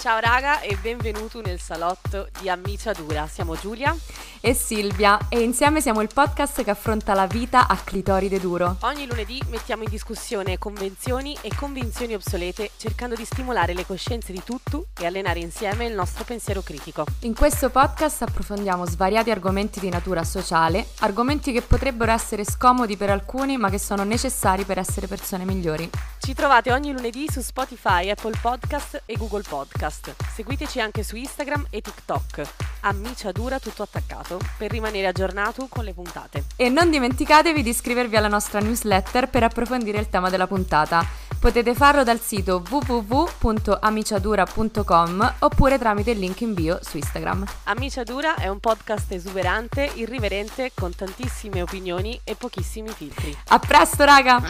Ciao 0.00 0.18
raga 0.18 0.62
e 0.62 0.78
benvenuto 0.80 1.42
nel 1.42 1.60
salotto 1.60 2.28
di 2.40 2.48
Ammiciadura. 2.48 3.26
Siamo 3.26 3.54
Giulia 3.54 3.94
e 4.40 4.54
Silvia 4.54 5.18
e 5.28 5.42
insieme 5.42 5.82
siamo 5.82 6.00
il 6.00 6.08
podcast 6.10 6.64
che 6.64 6.70
affronta 6.70 7.12
la 7.12 7.26
vita 7.26 7.68
a 7.68 7.76
clitoride 7.76 8.40
duro. 8.40 8.78
Ogni 8.80 9.06
lunedì 9.06 9.42
mettiamo 9.50 9.82
in 9.82 9.90
discussione 9.90 10.56
convenzioni 10.56 11.36
e 11.42 11.54
convinzioni 11.54 12.14
obsolete 12.14 12.70
cercando 12.78 13.14
di 13.14 13.26
stimolare 13.26 13.74
le 13.74 13.84
coscienze 13.84 14.32
di 14.32 14.42
tutto 14.42 14.86
e 14.98 15.04
allenare 15.04 15.40
insieme 15.40 15.84
il 15.84 15.92
nostro 15.92 16.24
pensiero 16.24 16.62
critico. 16.62 17.04
In 17.20 17.34
questo 17.34 17.68
podcast 17.68 18.22
approfondiamo 18.22 18.86
svariati 18.86 19.30
argomenti 19.30 19.80
di 19.80 19.90
natura 19.90 20.24
sociale, 20.24 20.86
argomenti 21.00 21.52
che 21.52 21.60
potrebbero 21.60 22.10
essere 22.10 22.46
scomodi 22.46 22.96
per 22.96 23.10
alcuni 23.10 23.58
ma 23.58 23.68
che 23.68 23.78
sono 23.78 24.04
necessari 24.04 24.64
per 24.64 24.78
essere 24.78 25.06
persone 25.06 25.44
migliori. 25.44 25.90
Ci 26.18 26.32
trovate 26.32 26.72
ogni 26.72 26.90
lunedì 26.92 27.26
su 27.30 27.42
Spotify, 27.42 28.08
Apple 28.08 28.38
Podcast 28.40 29.02
e 29.04 29.16
Google 29.18 29.42
Podcast. 29.46 29.88
Seguiteci 29.90 30.80
anche 30.80 31.02
su 31.02 31.16
Instagram 31.16 31.66
e 31.70 31.80
TikTok. 31.80 32.42
Ammiciadura 32.80 33.58
tutto 33.58 33.82
attaccato 33.82 34.38
per 34.56 34.70
rimanere 34.70 35.08
aggiornato 35.08 35.66
con 35.68 35.82
le 35.84 35.92
puntate. 35.92 36.44
E 36.56 36.68
non 36.68 36.90
dimenticatevi 36.90 37.62
di 37.62 37.70
iscrivervi 37.70 38.16
alla 38.16 38.28
nostra 38.28 38.60
newsletter 38.60 39.28
per 39.28 39.42
approfondire 39.42 39.98
il 39.98 40.08
tema 40.08 40.30
della 40.30 40.46
puntata. 40.46 41.04
Potete 41.38 41.74
farlo 41.74 42.04
dal 42.04 42.20
sito 42.20 42.62
www.amiciadura.com 42.68 45.34
oppure 45.38 45.78
tramite 45.78 46.10
il 46.10 46.18
link 46.18 46.42
in 46.42 46.52
bio 46.54 46.78
su 46.82 46.98
Instagram. 46.98 47.46
Ammiciadura 47.64 48.36
è 48.36 48.48
un 48.48 48.60
podcast 48.60 49.10
esuberante, 49.12 49.90
irriverente, 49.94 50.72
con 50.74 50.94
tantissime 50.94 51.62
opinioni 51.62 52.20
e 52.24 52.34
pochissimi 52.34 52.90
filtri. 52.90 53.34
A 53.48 53.58
presto, 53.58 54.04
raga! 54.04 54.42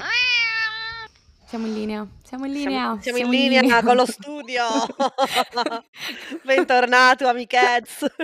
Siamo 1.51 1.67
in 1.67 1.75
linea, 1.75 2.07
siamo 2.23 2.47
in 2.47 2.53
linea. 2.53 2.71
Siamo, 2.71 3.01
siamo, 3.01 3.19
siamo 3.19 3.33
in, 3.33 3.41
linea 3.41 3.59
in, 3.59 3.67
linea 3.67 3.83
con 3.83 3.97
lo 3.97 4.07
studio. 4.07 4.65
Bentornato, 6.47 7.27
amichezz. 7.27 8.05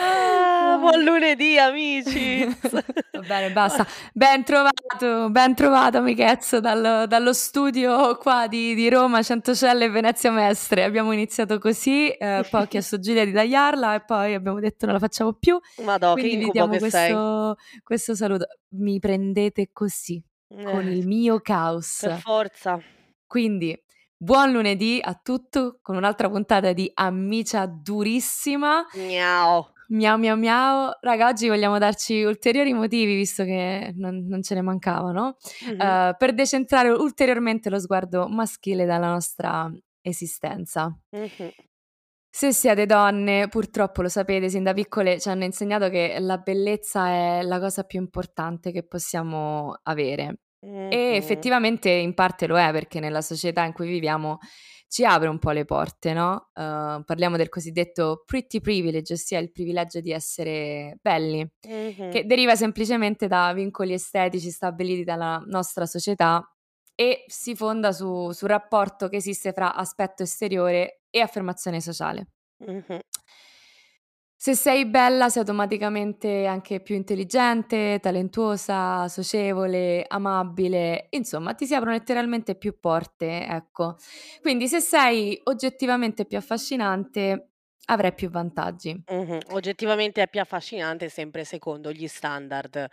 Ah, 0.00 0.76
buon 0.78 1.02
lunedì, 1.02 1.58
amici. 1.58 2.44
Va 2.70 2.84
bene, 3.26 3.50
basta. 3.50 3.84
Ben 4.12 4.44
trovato, 4.44 5.28
ben 5.30 5.56
trovato, 5.56 5.98
amichezzo, 5.98 6.60
dal, 6.60 7.06
dallo 7.08 7.32
studio 7.32 8.16
qua 8.18 8.46
di, 8.46 8.76
di, 8.76 8.88
Roma, 8.88 9.22
Centocelle 9.22 9.86
e 9.86 9.90
Venezia 9.90 10.30
Mestre. 10.30 10.84
Abbiamo 10.84 11.10
iniziato 11.10 11.58
così, 11.58 12.10
eh, 12.10 12.46
poi 12.48 12.62
ho 12.62 12.66
chiesto 12.66 13.00
Giulia 13.00 13.24
di 13.24 13.32
tagliarla 13.32 13.94
e 13.96 14.04
poi 14.04 14.34
abbiamo 14.34 14.60
detto 14.60 14.84
non 14.84 14.94
la 14.94 15.00
facciamo 15.00 15.32
più. 15.32 15.58
Madò, 15.82 16.12
Quindi 16.12 16.30
che 16.30 16.44
vi 16.44 16.50
diamo 16.52 16.76
questo, 16.76 17.56
questo 17.82 18.14
saluto. 18.14 18.46
Mi 18.74 19.00
prendete 19.00 19.70
così 19.72 20.22
con 20.48 20.88
il 20.88 21.06
mio 21.06 21.40
caos. 21.40 21.98
Per 22.00 22.18
forza. 22.18 22.80
Quindi, 23.26 23.78
buon 24.16 24.52
lunedì 24.52 24.98
a 25.02 25.14
tutti 25.14 25.60
con 25.80 25.96
un'altra 25.96 26.28
puntata 26.28 26.72
di 26.72 26.90
Amicia 26.94 27.66
Durissima. 27.66 28.86
Miau. 28.94 29.66
Miau 29.90 30.18
miau 30.18 30.36
miau. 30.36 30.90
Raga, 31.00 31.28
oggi 31.28 31.48
vogliamo 31.48 31.78
darci 31.78 32.22
ulteriori 32.22 32.74
motivi, 32.74 33.14
visto 33.14 33.44
che 33.44 33.92
non, 33.96 34.26
non 34.26 34.42
ce 34.42 34.54
ne 34.54 34.60
mancavano, 34.60 35.36
mm-hmm. 35.64 35.80
uh, 35.80 36.16
per 36.16 36.34
decentrare 36.34 36.90
ulteriormente 36.90 37.70
lo 37.70 37.78
sguardo 37.78 38.28
maschile 38.28 38.84
dalla 38.84 39.08
nostra 39.08 39.70
esistenza. 40.02 40.94
Mm-hmm. 41.16 41.48
Se 42.38 42.52
siete 42.52 42.86
donne, 42.86 43.48
purtroppo 43.48 44.00
lo 44.00 44.08
sapete, 44.08 44.48
sin 44.48 44.62
da 44.62 44.72
piccole 44.72 45.18
ci 45.18 45.28
hanno 45.28 45.42
insegnato 45.42 45.88
che 45.88 46.18
la 46.20 46.38
bellezza 46.38 47.08
è 47.08 47.42
la 47.42 47.58
cosa 47.58 47.82
più 47.82 47.98
importante 47.98 48.70
che 48.70 48.86
possiamo 48.86 49.76
avere. 49.82 50.42
Mm-hmm. 50.64 50.92
E 50.92 51.16
effettivamente 51.16 51.90
in 51.90 52.14
parte 52.14 52.46
lo 52.46 52.56
è 52.56 52.70
perché 52.70 53.00
nella 53.00 53.22
società 53.22 53.64
in 53.64 53.72
cui 53.72 53.88
viviamo 53.88 54.38
ci 54.86 55.04
apre 55.04 55.26
un 55.26 55.40
po' 55.40 55.50
le 55.50 55.64
porte, 55.64 56.12
no? 56.12 56.50
Uh, 56.54 57.02
parliamo 57.02 57.36
del 57.36 57.48
cosiddetto 57.48 58.22
pretty 58.24 58.60
privilege, 58.60 59.14
ossia 59.14 59.40
il 59.40 59.50
privilegio 59.50 59.98
di 59.98 60.12
essere 60.12 60.96
belli, 61.02 61.44
mm-hmm. 61.66 62.10
che 62.12 62.24
deriva 62.24 62.54
semplicemente 62.54 63.26
da 63.26 63.52
vincoli 63.52 63.94
estetici 63.94 64.50
stabiliti 64.50 65.02
dalla 65.02 65.42
nostra 65.44 65.86
società 65.86 66.48
e 66.94 67.24
si 67.26 67.56
fonda 67.56 67.90
su, 67.90 68.30
sul 68.30 68.48
rapporto 68.48 69.08
che 69.08 69.16
esiste 69.16 69.52
fra 69.52 69.74
aspetto 69.74 70.22
esteriore 70.22 71.02
e 71.10 71.20
affermazione 71.20 71.80
sociale. 71.80 72.28
Mm-hmm. 72.64 72.98
Se 74.40 74.54
sei 74.54 74.86
bella 74.86 75.28
sei 75.28 75.40
automaticamente 75.40 76.46
anche 76.46 76.80
più 76.80 76.94
intelligente, 76.94 77.98
talentuosa, 78.00 79.08
socievole, 79.08 80.04
amabile, 80.06 81.08
insomma 81.10 81.54
ti 81.54 81.66
si 81.66 81.74
aprono 81.74 81.96
letteralmente 81.96 82.54
più 82.54 82.78
porte, 82.78 83.44
ecco. 83.44 83.96
Quindi 84.40 84.68
se 84.68 84.78
sei 84.78 85.40
oggettivamente 85.42 86.24
più 86.24 86.38
affascinante 86.38 87.54
avrai 87.88 88.14
più 88.14 88.30
vantaggi. 88.30 89.02
Mh-mh. 89.10 89.38
Oggettivamente 89.52 90.20
è 90.22 90.28
più 90.28 90.38
affascinante 90.40 91.08
sempre 91.08 91.44
secondo 91.44 91.90
gli 91.92 92.06
standard 92.06 92.88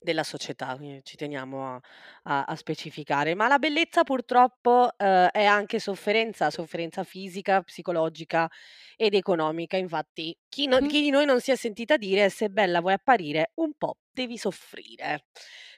della 0.00 0.24
società, 0.24 0.74
quindi 0.76 1.00
ci 1.04 1.16
teniamo 1.16 1.74
a 1.76 1.80
a 2.24 2.42
a 2.44 2.56
specificare. 2.56 3.34
Ma 3.36 3.46
la 3.46 3.58
bellezza 3.58 4.02
purtroppo, 4.02 4.90
uhm, 4.98 5.26
è 5.30 5.44
anche 5.44 5.78
sofferenza, 5.78 6.50
sofferenza 6.50 7.04
fisica, 7.04 7.62
psicologica 7.62 8.48
ed 8.96 9.14
economica. 9.14 9.76
Infatti 9.76 10.36
chi 10.48 10.66
non 10.66 10.86
chi 10.88 11.02
di 11.02 11.10
noi 11.10 11.24
non 11.24 11.40
si 11.40 11.52
è 11.52 11.56
sentita 11.56 11.96
dire: 11.96 12.30
"Se 12.30 12.48
bella 12.48 12.80
vuoi 12.80 12.94
apparire, 12.94 13.52
un 13.56 13.72
po' 13.78 13.98
devi 14.10 14.36
soffrire". 14.38 15.26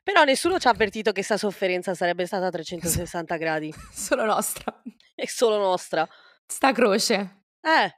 Però 0.02 0.24
nessuno 0.24 0.58
ci 0.58 0.68
ha 0.68 0.70
avvertito 0.70 1.12
che 1.12 1.22
'sta 1.22 1.36
sofferenza 1.36 1.94
sarebbe 1.94 2.24
stata 2.26 2.46
a 2.46 2.50
360 2.50 3.36
gradi. 3.36 3.70
Solo 3.92 4.24
nostra. 4.24 4.82
È 5.18 5.26
solo 5.26 5.58
nostra. 5.58 6.08
Sta 6.50 6.72
croce. 6.72 7.42
Eh. 7.64 7.92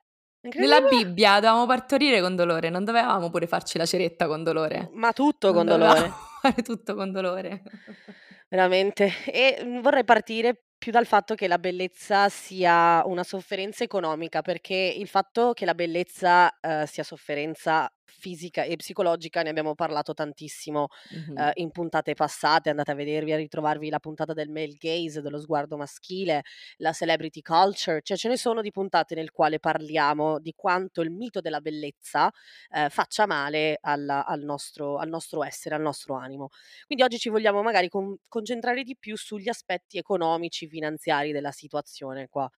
Nella 0.53 0.83
Bibbia 0.83 1.35
dovevamo 1.35 1.67
partorire 1.67 2.21
con 2.21 2.37
dolore, 2.37 2.69
non 2.69 2.85
dovevamo 2.85 3.31
pure 3.31 3.47
farci 3.47 3.79
la 3.79 3.87
ceretta 3.87 4.27
con 4.27 4.43
dolore. 4.43 4.91
Ma 4.93 5.13
tutto 5.13 5.53
non 5.53 5.57
con 5.57 5.67
dolore. 5.67 6.13
Fare 6.43 6.63
tutto 6.63 6.95
con 6.95 7.11
dolore. 7.11 7.63
Veramente. 8.49 9.11
E 9.25 9.63
mhmm, 9.65 9.81
vorrei 9.81 10.05
partire 10.05 10.65
più 10.77 10.93
dal 10.93 11.07
fatto 11.07 11.35
che 11.35 11.49
la 11.49 11.59
bellezza 11.59 12.29
sia 12.29 13.03
una 13.07 13.23
sofferenza 13.23 13.85
economica, 13.85 14.43
perché 14.43 14.75
il 14.75 15.09
fatto 15.09 15.55
che 15.55 15.65
la 15.65 15.75
bellezza, 15.75 16.55
uh, 16.61 16.85
sia 16.85 17.05
sofferenza 17.05 17.91
fisica 18.07 18.63
e 18.63 18.77
psicologica, 18.77 19.43
ne 19.43 19.51
abbiamo 19.51 19.75
parlato 19.75 20.15
tantissimo 20.15 20.89
mm-hmm. 21.15 21.37
uh, 21.37 21.51
in 21.55 21.71
puntate 21.71 22.15
passate, 22.15 22.71
andate 22.71 22.91
a 22.91 22.95
vedervi, 22.95 23.33
a 23.33 23.37
ritrovarvi 23.37 23.89
la 23.91 23.99
puntata 23.99 24.33
del 24.33 24.51
male 24.51 24.75
gaze, 24.79 25.21
dello 25.21 25.41
sguardo 25.41 25.77
maschile, 25.77 26.43
la 26.79 26.93
celebrity 26.93 27.41
culture, 27.41 28.01
cioè 28.03 28.17
ce 28.17 28.29
ne 28.29 28.37
sono 28.37 28.61
di 28.61 28.71
puntate 28.71 29.15
nel 29.15 29.31
quale 29.31 29.59
parliamo 29.59 30.39
di 30.39 30.53
quanto 30.57 31.01
il 31.01 31.11
mito 31.11 31.41
della 31.41 31.61
bellezza 31.61 32.27
uh, 32.27 32.89
faccia 32.89 33.27
male 33.27 33.79
alla, 33.81 34.25
al, 34.25 34.43
nostro, 34.43 34.97
al, 34.97 35.09
nostro, 35.09 35.45
essere, 35.45 35.75
al 35.75 35.83
nostro 35.83 36.15
animo. 36.15 36.49
Quindi 36.87 37.05
oggi 37.05 37.19
ci 37.19 37.29
vogliamo 37.29 37.63
magari 37.63 37.89
con- 37.89 38.17
concentrare 38.29 38.83
di 38.83 38.97
più 38.97 39.17
sugli 39.17 39.49
aspetti 39.49 39.99
economici, 39.99 40.69
finanziari 40.69 41.33
della 41.33 41.53
situazione 41.53 42.29
qua 42.29 42.51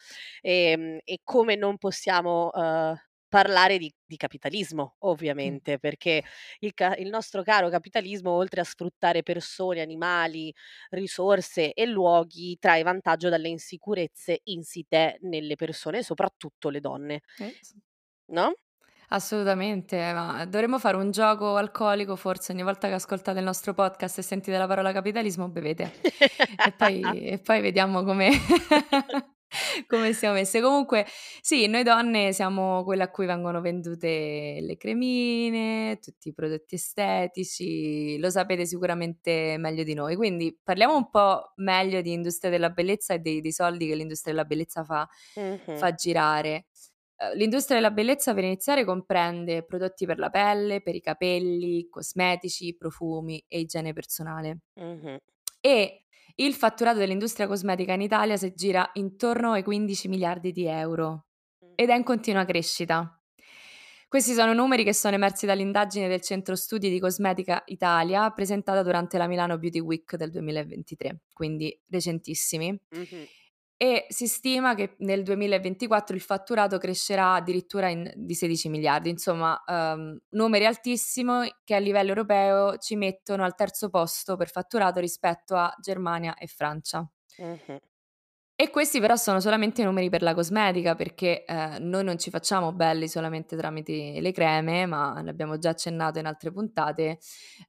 e, 0.41 0.51
ehm, 0.71 0.99
e 1.03 1.19
come 1.23 1.55
non 1.55 1.77
possiamo 1.77 2.49
uh, 2.53 2.95
parlare 3.35 3.77
di, 3.77 3.93
di 4.05 4.15
capitalismo, 4.15 4.95
ovviamente, 4.99 5.77
perché 5.77 6.23
il, 6.59 6.73
ca- 6.73 6.95
il, 6.95 7.09
nostro 7.09 7.43
caro 7.43 7.67
capitalismo, 7.67 8.31
oltre 8.31 8.61
a 8.61 8.63
sfruttare 8.63 9.23
persone, 9.23 9.81
animali, 9.81 10.53
risorse 10.91 11.73
e 11.73 11.85
luoghi, 11.85 12.57
trae 12.57 12.81
vantaggio 12.81 13.27
dalle 13.27 13.49
insicurezze 13.49 14.39
insite 14.45 15.17
nelle 15.23 15.57
persone, 15.57 16.01
soprattutto 16.01 16.69
le 16.69 16.79
donne. 16.79 17.23
Eh, 17.39 17.53
No? 18.27 18.53
Assolutamente, 19.09 19.97
ma 20.13 20.45
dovremmo 20.45 20.79
fare 20.79 20.95
un 20.95 21.11
gioco 21.11 21.57
alcolico, 21.57 22.15
forse 22.15 22.53
ogni 22.53 22.63
volta 22.63 22.87
che 22.87 22.93
ascoltate 22.93 23.39
il 23.39 23.45
nostro 23.45 23.73
podcast 23.73 24.17
e 24.17 24.21
sentite 24.21 24.57
la 24.57 24.65
parola 24.65 24.93
capitalismo, 24.93 25.49
bevete. 25.49 25.91
e, 26.01 26.71
poi, 26.71 27.01
e 27.33 27.37
poi 27.39 27.59
vediamo 27.59 28.03
come, 28.03 28.29
come 29.87 30.13
siamo 30.13 30.35
messe. 30.35 30.61
Comunque, 30.61 31.05
sì, 31.41 31.67
noi 31.67 31.83
donne 31.83 32.33
siamo 32.33 32.83
quelle 32.83 33.03
a 33.03 33.09
cui 33.09 33.25
vengono 33.25 33.61
vendute 33.61 34.59
le 34.61 34.77
cremine, 34.77 35.99
tutti 36.01 36.29
i 36.29 36.33
prodotti 36.33 36.75
estetici, 36.75 38.17
lo 38.19 38.29
sapete 38.29 38.65
sicuramente 38.65 39.57
meglio 39.57 39.83
di 39.83 39.93
noi. 39.93 40.15
Quindi 40.15 40.57
parliamo 40.61 40.95
un 40.95 41.09
po' 41.09 41.53
meglio 41.55 42.01
di 42.01 42.11
industria 42.11 42.51
della 42.51 42.69
bellezza 42.69 43.13
e 43.13 43.19
dei, 43.19 43.41
dei 43.41 43.51
soldi 43.51 43.87
che 43.87 43.95
l'industria 43.95 44.33
della 44.33 44.45
bellezza 44.45 44.83
fa, 44.83 45.07
mm-hmm. 45.39 45.77
fa 45.77 45.93
girare. 45.93 46.65
Eh, 47.17 47.35
l'industria 47.35 47.77
della 47.77 47.91
bellezza 47.91 48.33
per 48.33 48.43
iniziare 48.43 48.83
comprende 48.83 49.63
prodotti 49.63 50.05
per 50.05 50.19
la 50.19 50.29
pelle, 50.29 50.81
per 50.81 50.95
i 50.95 51.01
capelli, 51.01 51.87
cosmetici, 51.89 52.75
profumi 52.75 53.43
e 53.47 53.59
igiene 53.59 53.93
personale. 53.93 54.59
Mm-hmm. 54.79 55.15
E 55.61 56.04
il 56.35 56.53
fatturato 56.53 56.97
dell'industria 56.97 57.47
cosmetica 57.47 57.93
in 57.93 58.01
Italia 58.01 58.35
si 58.35 58.53
gira 58.55 58.89
intorno 58.93 59.53
ai 59.53 59.63
15 59.63 60.07
miliardi 60.07 60.51
di 60.51 60.65
euro 60.65 61.27
ed 61.75 61.89
è 61.89 61.95
in 61.95 62.03
continua 62.03 62.45
crescita. 62.45 63.19
Questi 64.07 64.33
sono 64.33 64.53
numeri 64.53 64.83
che 64.83 64.93
sono 64.93 65.15
emersi 65.15 65.45
dall'indagine 65.45 66.07
del 66.07 66.21
Centro 66.21 66.55
Studi 66.55 66.89
di 66.89 66.99
Cosmetica 66.99 67.63
Italia 67.65 68.29
presentata 68.31 68.81
durante 68.81 69.17
la 69.17 69.27
Milano 69.27 69.57
Beauty 69.57 69.79
Week 69.79 70.15
del 70.15 70.31
2023, 70.31 71.21
quindi 71.33 71.77
recentissimi. 71.89 72.79
Mm-hmm. 72.95 73.23
E 73.77 74.05
si 74.09 74.27
stima 74.27 74.73
che 74.75 74.95
nel 74.99 75.23
2024 75.23 76.15
il 76.15 76.21
fatturato 76.21 76.77
crescerà 76.77 77.33
addirittura 77.33 77.89
in 77.89 78.09
di 78.15 78.33
16 78.33 78.69
miliardi. 78.69 79.09
Insomma, 79.09 79.61
uhm, 79.65 80.17
numeri 80.29 80.65
altissimi 80.65 81.53
che 81.63 81.75
a 81.75 81.79
livello 81.79 82.09
europeo 82.09 82.77
ci 82.77 82.95
mettono 82.95 83.43
al 83.43 83.55
terzo 83.55 83.89
posto 83.89 84.37
per 84.37 84.49
fatturato 84.49 84.99
rispetto 84.99 85.55
a 85.55 85.73
Germania 85.81 86.35
e 86.35 86.47
Francia. 86.47 87.07
Mh-mh. 87.39 87.79
E 88.59 88.69
questi 88.69 89.01
però 89.01 89.17
sono 89.17 89.41
solamente 89.41 89.83
numeri 89.83 90.07
per 90.09 90.21
la 90.21 90.33
cosmetica, 90.33 90.95
perché, 90.95 91.43
ehm, 91.43 91.83
noi 91.89 92.05
non 92.05 92.17
ci 92.17 92.29
facciamo 92.29 92.71
belli 92.71 93.09
solamente 93.09 93.57
tramite 93.57 94.21
le 94.21 94.31
creme, 94.31 94.85
ma 94.85 95.21
l'abbiamo 95.21 95.57
già 95.57 95.71
accennato 95.71 96.19
in 96.19 96.25
altre 96.25 96.53
puntate, 96.53 97.19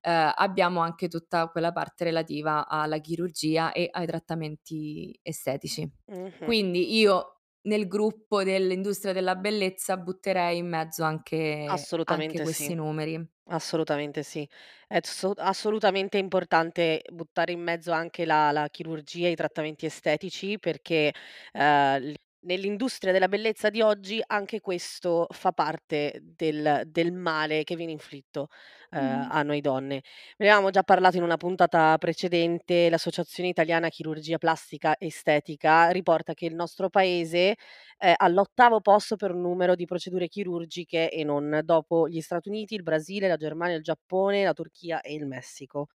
ehm, 0.00 0.33
abbiamo 0.37 0.79
anche 0.81 1.09
tutta 1.09 1.49
quella 1.49 1.73
parte 1.73 2.05
relativa 2.05 2.69
alla 2.69 2.99
chirurgia 2.99 3.73
e 3.73 3.88
ai 3.91 4.06
trattamenti 4.06 5.19
estetici. 5.23 5.91
Mh-mh. 6.09 6.56
Quindi 6.56 6.97
io 6.97 7.36
nel 7.66 7.86
gruppo 7.88 8.42
dell'industria 8.44 9.12
della 9.12 9.36
bellezza 9.36 9.96
butterei 9.96 10.58
in 10.58 10.68
mezzo 10.68 11.04
anche 11.04 11.92
anche 12.04 12.40
Assolutamente 12.40 12.46
sì. 12.46 12.72
questi 12.72 12.74
numeri. 12.74 13.28
Assolutamente 13.48 14.22
sì. 14.22 14.48
È 14.88 15.00
so 15.04 15.32
assolutamente 15.36 16.18
importante 16.18 17.02
buttare 17.12 17.52
in 17.52 17.60
mezzo 17.62 17.92
anche 17.92 18.24
la 18.26 18.52
la 18.52 18.68
chirurgia 18.70 19.28
e 19.28 19.32
i 19.32 19.36
trattamenti 19.36 19.86
estetici 19.86 20.58
perché, 20.58 21.12
l 21.54 22.14
nell'industria 22.46 23.12
della 23.12 23.28
bellezza 23.28 23.70
di 23.70 23.81
oggi 23.82 24.22
anche 24.26 24.60
questo 24.60 25.26
fa 25.31 25.52
parte 25.52 26.20
del 26.22 26.82
del 26.87 27.12
male 27.12 27.64
che 27.64 27.76
viene 27.76 27.93
inflitto, 27.93 28.48
ehm, 28.90 29.00
Mh-mh. 29.00 29.31
a 29.31 29.43
noi 29.43 29.60
donne. 29.60 30.02
Ne 30.38 30.46
avevamo 30.48 30.70
già 30.70 30.82
parlato 30.82 31.16
in 31.19 31.22
una 31.25 31.37
puntata 31.37 31.98
precedente, 31.98 32.88
l'Associazione 32.90 33.48
Italiana 33.50 33.88
Chirurgia 33.88 34.38
Plastica 34.38 34.96
Estetica 34.98 35.90
riporta 35.90 36.34
che 36.34 36.46
il 36.46 36.54
nostro 36.54 36.88
paese 36.90 37.56
è 37.98 38.14
all'8º 38.16 38.81
posto 38.81 39.16
per 39.16 39.34
numero 39.34 39.75
di 39.75 39.84
procedure 39.87 40.28
chirurgiche 40.28 41.10
e 41.10 41.25
non, 41.25 41.60
dopo 41.64 42.08
gli 42.08 42.20
Stati 42.20 42.49
Uniti, 42.49 42.75
il 42.75 42.82
Brasile, 42.82 43.28
la 43.28 43.37
Germania, 43.37 43.76
il 43.76 43.82
Giappone, 43.82 44.44
la 44.44 44.52
Turchia 44.54 45.00
e 45.02 45.14
il 45.14 45.26
Messico. 45.26 45.88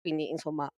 Quindi 0.00 0.30
insomma 0.30 0.68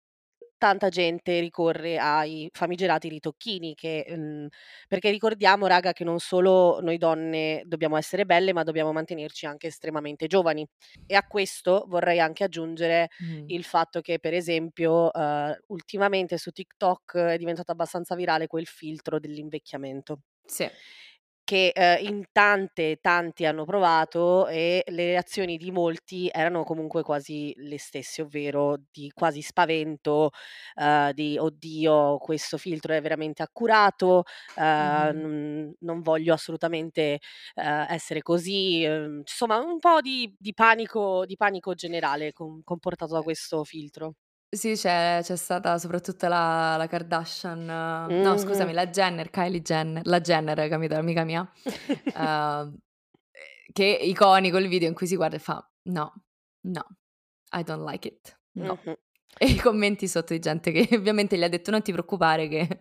tanta 0.65 0.89
gente 0.89 1.39
ricorre 1.41 1.99
ai 1.99 2.49
famigerati 2.53 3.09
ritocchini 3.09 3.75
che 3.75 4.07
mhmm, 4.09 4.47
perché 4.89 5.11
ricordiamo 5.11 5.67
raga 5.67 5.93
che 5.93 6.05
non 6.05 6.19
solo 6.21 6.81
noi 6.81 6.97
donne 6.99 7.63
dobbiamo 7.67 7.97
essere 7.99 8.25
belle, 8.25 8.53
ma 8.55 8.63
dobbiamo 8.63 8.93
mantenerci 8.93 9.45
anche 9.47 9.67
estremamente 9.67 10.27
giovani. 10.27 10.67
E 11.07 11.15
a 11.17 11.23
questo 11.27 11.85
vorrei 11.89 12.19
anche 12.21 12.45
aggiungere 12.45 13.09
Mh. 13.21 13.51
il 13.51 13.65
fatto 13.65 14.01
che 14.01 14.19
per 14.19 14.33
esempio, 14.35 15.11
uhm, 15.13 15.55
ultimamente 15.69 16.39
su 16.39 16.51
TikTok 16.51 17.17
è 17.19 17.37
diventato 17.37 17.73
abbastanza 17.73 18.15
virale 18.15 18.47
quel 18.47 18.67
filtro 18.67 19.19
dell'invecchiamento 19.21 20.21
Sì. 20.47 20.71
Che, 21.45 21.69
ehm, 21.75 22.05
in 22.07 22.25
tante, 22.33 22.99
tanti 23.01 23.45
hanno 23.47 23.65
provato 23.65 24.47
e 24.49 24.83
le 24.89 25.05
reazioni 25.07 25.57
di 25.59 25.71
molti 25.71 26.29
erano 26.33 26.65
comunque 26.65 27.03
quasi 27.03 27.53
le 27.59 27.79
stesse, 27.79 28.23
ovvero 28.23 28.77
di 28.91 29.11
quasi 29.15 29.43
spavento, 29.43 30.31
uhm, 30.77 31.13
di: 31.13 31.37
"Oddio, 31.39 32.19
questo 32.19 32.57
filtro 32.59 32.95
è 32.95 33.01
veramente 33.03 33.43
accurato, 33.43 34.25
uhm, 34.57 34.65
Mh-mh. 34.79 35.15
non 35.81 36.01
voglio 36.03 36.33
assolutamente, 36.35 37.21
ehm, 37.55 37.87
essere 37.91 38.23
così", 38.23 38.85
uhm, 38.87 39.19
insomma 39.21 39.59
un 39.59 39.79
po' 39.79 40.01
di 40.01 40.35
di 40.39 40.55
panico 40.55 41.25
di 41.27 41.37
panico 41.37 41.75
generale 41.75 42.33
com 42.33 42.63
comportato 42.65 43.13
da 43.15 43.23
questo 43.23 43.65
filtro. 43.65 44.15
Sì, 44.55 44.75
c'è 44.75 45.19
c'è 45.23 45.37
stata 45.37 45.79
soprattutto 45.79 46.29
la 46.29 46.77
la 46.77 46.87
Kardashian 46.87 47.65
no 48.15 48.37
Mh-mh. 48.37 48.37
scusami, 48.37 48.73
la 48.73 48.87
Jenner, 48.89 49.31
Kylie 49.31 49.61
Jenner, 49.63 50.07
la 50.07 50.21
Jenner, 50.21 50.69
capito, 50.69 50.95
l'amica 50.95 51.25
mia, 51.25 51.51
ehm, 52.15 52.77
che 53.73 53.85
iconico 53.85 54.59
il 54.59 54.69
video 54.69 54.89
in 54.89 54.95
cui 54.95 55.07
si 55.07 55.17
guarda 55.17 55.37
e 55.37 55.39
fa: 55.41 55.69
"No, 55.85 56.13
no, 56.63 56.85
I 57.53 57.63
don't 57.65 57.85
like 57.89 58.07
it, 58.07 58.39
no." 58.53 58.75
Mh-mh. 58.75 58.97
E 59.39 59.47
i 59.49 59.57
commenti 59.59 60.07
sotto 60.07 60.33
di 60.33 60.39
gente 60.39 60.71
che 60.71 60.89
ovviamente 60.97 61.37
gli 61.37 61.43
ha 61.43 61.49
detto: 61.49 61.71
"Non 61.73 61.83
ti 61.83 61.91
preoccupare 61.93 62.47
che 62.49 62.81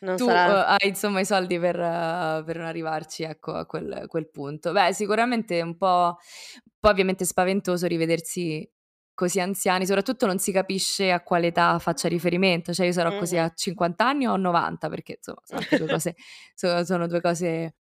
Non 0.00 0.16
tu, 0.16 0.26
sarà 0.26 0.60
hai 0.66 0.88
insomma 0.88 1.20
i 1.20 1.24
soldi 1.24 1.58
per 1.58 1.76
per 1.76 2.56
non 2.56 2.66
arrivarci, 2.66 3.22
ecco, 3.22 3.52
a 3.54 3.64
quel 3.66 4.04
quel 4.08 4.28
punto." 4.30 4.72
Beh, 4.72 4.92
sicuramente 4.92 5.58
è 5.58 5.62
un 5.62 5.76
po' 5.76 6.16
un 6.18 6.72
po' 6.80 6.88
ovviamente 6.90 7.24
spaventoso 7.24 7.86
rivedersi 7.86 8.68
così 9.16 9.40
anziani, 9.40 9.86
soprattutto 9.86 10.26
non 10.26 10.38
si 10.38 10.52
capisce 10.52 11.10
a 11.10 11.22
quale 11.22 11.48
età 11.48 11.80
faccia 11.80 12.08
riferimento, 12.08 12.72
cioè 12.74 12.86
io 12.86 12.92
sarò 12.92 13.14
così 13.14 13.36
Mh-mh. 13.36 13.38
a 13.38 13.50
50 13.54 14.06
anni 14.06 14.28
o 14.28 14.34
a 14.34 14.36
90, 14.36 14.88
perché 14.90 15.14
insomma 15.16 15.40
sono 15.44 15.66
2 15.72 15.88
cose 15.88 16.14
so 16.54 16.84
sono 16.84 17.08
2 17.08 17.20
cose 17.22 17.76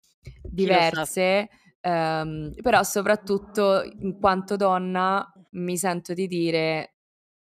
diverse, 0.48 1.50
ehm, 1.82 2.54
però 2.62 2.84
soprattutto 2.84 3.84
in 3.84 4.20
quanto 4.20 4.56
donna 4.56 5.30
mi 5.52 5.78
sento 5.78 6.14
di 6.14 6.28
dire 6.28 6.96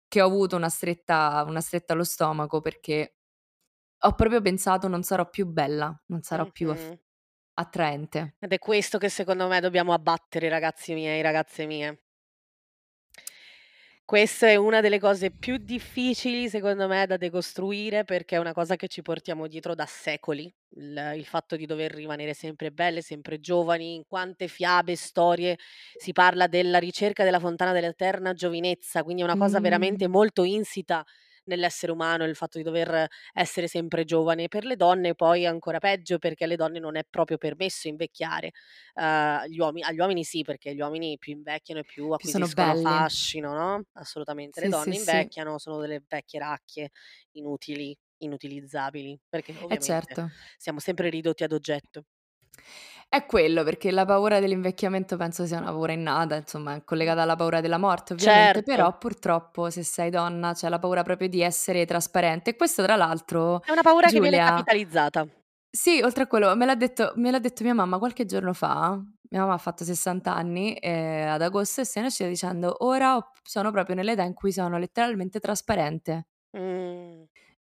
che 0.08 0.22
ho 0.22 0.26
avuto 0.26 0.56
una 0.56 0.68
stretta 0.70 1.44
una 1.46 1.60
stretta 1.60 1.92
allo 1.94 2.04
stomaco 2.04 2.60
perché 2.62 3.16
ho 4.04 4.14
proprio 4.14 4.40
pensato: 4.42 4.88
"Non 4.88 5.02
sarò 5.02 5.28
più 5.30 5.46
bella, 5.46 5.94
non 6.06 6.22
sarò 6.22 6.50
più 6.50 6.70
af 6.70 6.88
Mh-mh. 6.88 6.98
attraente." 7.54 8.36
Ed 8.38 8.52
è 8.52 8.58
questo 8.58 8.98
che 8.98 9.08
secondo 9.08 9.48
me 9.48 9.58
dobbiamo 9.60 9.92
abbattere 9.92 10.48
ragazzi 10.48 10.94
miei, 10.94 11.22
ragazze 11.22 11.66
mie. 11.66 12.02
Questa 14.08 14.48
è 14.48 14.56
una 14.56 14.80
delle 14.80 14.98
cose 14.98 15.30
più 15.30 15.56
difficili 15.58 16.48
secondo 16.48 16.86
me 16.88 17.06
da 17.06 17.16
decostruire, 17.16 18.04
perché 18.04 18.36
è 18.36 18.38
una 18.38 18.52
cosa 18.52 18.76
che 18.76 18.88
ci 18.88 19.00
portiamo 19.00 19.46
dietro 19.46 19.74
da 19.74 19.86
secoli, 19.86 20.52
il 20.76 21.12
il 21.16 21.24
fatto 21.24 21.56
di 21.56 21.66
dover 21.66 21.92
rimanere 21.94 22.34
sempre 22.34 22.72
belle, 22.72 23.00
sempre 23.00 23.38
giovani. 23.40 23.94
In 23.94 24.02
quante 24.06 24.48
fiabe 24.48 24.96
storie 24.96 25.56
si 25.96 26.12
parla 26.12 26.46
della 26.48 26.78
ricerca 26.78 27.24
della 27.24 27.38
fontana 27.40 27.72
dell'eterna 27.72 28.32
giovinezza, 28.34 29.02
quindi 29.04 29.22
è 29.22 29.24
una 29.24 29.36
cosa 29.36 29.60
veramente 29.60 30.08
Mh. 30.08 30.10
molto 30.10 30.42
insita 30.44 31.04
nell'essere 31.44 31.92
umano 31.92 32.24
il 32.24 32.34
fatto 32.36 32.58
di 32.58 32.64
dover 32.64 33.06
essere 33.32 33.68
sempre 33.68 34.04
giovani. 34.04 34.48
Per 34.48 34.64
le 34.64 34.76
donne 34.76 35.14
poi 35.14 35.42
è 35.42 35.46
ancora 35.46 35.78
peggio, 35.78 36.18
perché 36.18 36.44
alle 36.44 36.56
donne 36.56 36.78
non 36.78 36.96
è 36.96 37.04
proprio 37.08 37.38
permesso 37.38 37.88
invecchiare. 37.88 38.50
Uhm, 38.94 39.44
gli 39.46 39.58
uomi 39.58 39.82
agli 39.82 39.98
uomini 39.98 40.24
sì, 40.24 40.42
perché 40.42 40.74
gli 40.74 40.80
uomini 40.80 41.18
più 41.18 41.32
invecchiano 41.32 41.80
e 41.80 41.84
più 41.84 42.10
acquisiscono 42.10 42.74
fascino, 42.74 43.52
no, 43.54 43.82
assolutamente. 43.94 44.60
Le 44.60 44.68
Sì, 44.68 44.72
sì, 44.72 44.92
donne 44.92 44.94
sì. 44.94 45.32
invecchiano, 45.34 45.58
sono 45.58 45.78
delle 45.80 46.02
vecchie 46.06 46.38
racchie 46.40 46.90
inutili, 47.32 47.96
inutilizzabili, 48.18 49.18
perché 49.28 49.54
Eh 49.68 49.78
ovviamente 49.78 49.78
certo. 49.78 50.32
siamo 50.56 50.78
sempre 50.80 51.08
ridotti 51.10 51.44
ad 51.44 51.52
oggetto. 51.52 52.04
È 53.14 53.26
quello, 53.26 53.62
perché 53.62 53.90
la 53.90 54.06
paura 54.06 54.40
dell'invecchiamento 54.40 55.18
penso 55.18 55.44
sia 55.44 55.58
una 55.58 55.70
paura 55.70 55.92
innata, 55.92 56.34
insomma 56.36 56.80
collegata 56.82 57.20
alla 57.20 57.36
paura 57.36 57.60
della 57.60 57.76
morte 57.76 58.14
ovviamente, 58.14 58.62
Certo. 58.62 58.62
però 58.62 58.96
purtroppo 58.96 59.68
se 59.68 59.82
sei 59.82 60.08
donna 60.08 60.54
c'è 60.54 60.70
la 60.70 60.78
paura 60.78 61.02
proprio 61.02 61.28
di 61.28 61.42
essere 61.42 61.84
trasparente 61.84 62.48
e 62.52 62.56
questo 62.56 62.82
tra 62.82 62.96
l'altro, 62.96 63.60
È 63.64 63.70
una 63.70 63.82
paura 63.82 64.10
che 64.10 64.18
viene 64.18 64.40
Giulia 64.40 64.40
capitalizzata. 64.40 65.24
Sì, 65.74 66.02
oltre 66.02 66.24
a 66.24 66.26
quello 66.26 66.54
me 66.54 66.66
l'ha 66.66 66.74
detto 66.76 67.14
me 67.16 67.30
l'ha 67.30 67.38
detto 67.38 67.64
mia 67.64 67.72
mamma 67.72 67.96
qualche 67.98 68.26
giorno 68.26 68.52
fa. 68.52 68.90
Mia 69.30 69.40
mamma 69.40 69.54
ha 69.54 69.58
fatto 69.58 69.84
60 69.84 70.34
anni, 70.34 70.76
ehm, 70.78 71.28
ad 71.30 71.40
agosto 71.40 71.80
e 71.80 71.86
se 71.86 72.00
ne 72.02 72.08
uscita 72.08 72.28
dicendo: 72.28 72.76
"Ora 72.84 73.18
sono 73.42 73.70
proprio 73.70 73.94
nell'età 73.94 74.22
in 74.22 74.34
cui 74.34 74.52
sono 74.52 74.76
letteralmente 74.76 75.40
trasparente." 75.40 76.26
Mh. 76.54 77.26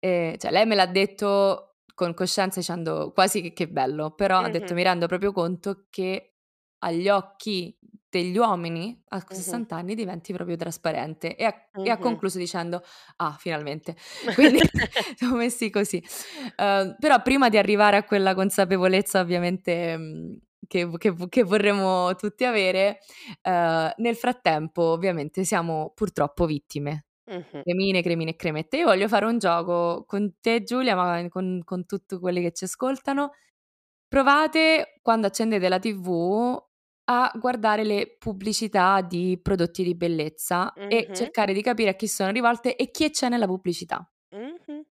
Ehm, 0.04 0.38
cioè 0.38 0.52
lei 0.52 0.66
me 0.66 0.76
l'ha 0.76 0.86
detto 0.86 1.69
con 2.00 2.14
coscienza 2.14 2.60
dicendo 2.60 3.12
quasi 3.14 3.42
che 3.42 3.52
che 3.54 3.68
bello, 3.68 4.12
però 4.16 4.40
ha 4.40 4.50
detto. 4.50 4.74
"Mi 4.74 4.84
rendo 4.84 5.06
proprio 5.08 5.34
conto 5.34 5.88
che 5.90 6.36
agli 6.80 7.10
occhi 7.10 7.78
degli 8.10 8.38
uomini 8.38 9.04
a 9.10 9.22
q 9.22 9.32
Mh-mh. 9.32 9.70
60 9.74 9.76
anni 9.76 9.96
diventi 9.96 10.32
proprio 10.34 10.56
trasparente." 10.56 11.36
E 11.36 11.44
ha 11.46 11.54
e 11.82 11.90
ha 11.90 11.98
concluso 12.00 12.38
dicendo: 12.38 12.82
"Ah, 13.18 13.36
finalmente." 13.38 13.96
Quindi 14.34 14.60
siamo 15.18 15.36
messi 15.36 15.70
così. 15.70 16.02
Uhm, 16.58 16.96
però 17.00 17.22
prima 17.22 17.50
di 17.50 17.58
arrivare 17.58 17.98
a 17.98 18.04
quella 18.06 18.34
consapevolezza 18.36 19.20
ovviamente, 19.20 19.98
mhmm, 19.98 20.38
che 20.68 20.90
che 20.98 21.14
che 21.30 21.44
vorremmo 21.44 22.16
tutti 22.16 22.46
avere, 22.46 23.00
uhm, 23.44 23.92
nel 23.98 24.16
frattempo 24.16 24.84
ovviamente 24.84 25.44
siamo 25.44 25.92
purtroppo 25.96 26.46
vittime. 26.46 27.04
Mh-mh. 27.30 27.64
Cremine, 27.64 28.02
cremine 28.02 28.32
e 28.32 28.36
cremette. 28.36 28.78
Io 28.78 28.86
voglio 28.86 29.08
fare 29.08 29.26
un 29.26 29.38
gioco 29.38 30.06
con 30.08 30.36
te 30.40 30.64
Giulia, 30.64 30.96
ma 30.96 31.28
con 31.30 31.62
con 31.66 31.86
tutto 31.86 32.20
quelli 32.20 32.42
che 32.42 32.52
ci 32.54 32.64
ascoltano. 32.66 33.32
Provate 34.08 35.00
quando 35.04 35.28
accendete 35.28 35.70
la 35.70 35.80
TV 35.80 36.58
a 37.06 37.32
guardare 37.36 37.84
le 37.86 38.18
pubblicità 38.20 39.02
di 39.02 39.40
prodotti 39.42 39.84
di 39.84 39.96
bellezza 39.96 40.84
e 40.88 41.10
Mh-mh. 41.10 41.14
cercare 41.14 41.54
di 41.54 41.62
capire 41.64 41.92
a 41.92 41.96
chi 41.96 42.08
sono 42.08 42.32
rivolte 42.32 42.76
e 42.76 42.92
chi 42.92 43.10
c'è 43.12 43.30
nella 43.30 43.48
pubblicità. 43.48 44.10
Mh-mh. 44.32 44.84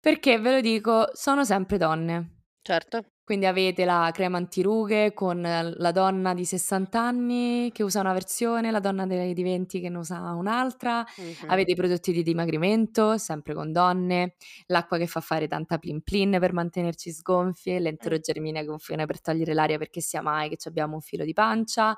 Perché 0.00 0.38
ve 0.38 0.50
lo 0.52 0.60
dico, 0.62 1.10
sono 1.14 1.44
sempre 1.44 1.76
donne. 1.76 2.36
Certo. 2.62 3.04
Quindi 3.30 3.46
avete 3.46 3.84
la 3.84 4.10
crema 4.12 4.38
antirughe 4.38 5.12
con 5.14 5.40
la 5.40 5.92
donna 5.92 6.34
di 6.34 6.44
60 6.44 7.00
anni 7.00 7.70
che 7.72 7.84
usa 7.84 8.00
una 8.00 8.12
versione, 8.12 8.72
la 8.72 8.80
donna 8.80 9.06
dei 9.06 9.34
di 9.34 9.44
20 9.44 9.78
che 9.78 9.88
ne 9.88 9.98
usa 9.98 10.32
un'altra, 10.32 11.04
Mh-mh. 11.04 11.48
avete 11.48 11.70
i 11.70 11.74
prodotti 11.76 12.10
di 12.10 12.24
dimagrimento, 12.24 13.18
sempre 13.18 13.54
con 13.54 13.70
donne, 13.70 14.34
l'acqua 14.66 14.98
che 14.98 15.06
fa 15.06 15.20
fare 15.20 15.46
tanta 15.46 15.78
plin 15.78 16.02
plin 16.02 16.38
per 16.40 16.52
mantenerci 16.52 17.12
sgonfie, 17.12 17.78
l'enterogermina 17.78 18.62
che 18.62 18.66
funziona 18.66 19.06
per 19.06 19.20
togliere 19.20 19.54
l'aria 19.54 19.78
perché 19.78 20.00
sia 20.00 20.22
mai 20.22 20.48
che 20.48 20.56
c'abbiamo 20.56 20.94
un 20.94 21.00
filo 21.00 21.24
di 21.24 21.32
pancia. 21.32 21.96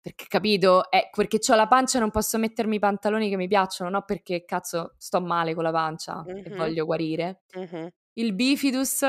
Perché 0.00 0.26
capito? 0.28 0.88
Eh, 0.88 1.10
perché 1.12 1.40
c'ho 1.40 1.56
la 1.56 1.66
pancia 1.66 1.96
e 1.98 2.00
non 2.00 2.12
posso 2.12 2.38
mettermi 2.38 2.76
i 2.76 2.78
pantaloni 2.78 3.28
che 3.28 3.34
mi 3.36 3.48
piacciono, 3.48 3.90
no 3.90 4.02
perché 4.04 4.44
cazzo 4.44 4.94
sto 4.98 5.20
male 5.20 5.52
con 5.52 5.64
la 5.64 5.72
pancia 5.72 6.22
e 6.24 6.48
Mh-mh. 6.48 6.56
voglio 6.56 6.84
guarire. 6.84 7.40
Mh-mh. 7.56 7.88
Il 8.12 8.34
bifidus 8.34 9.04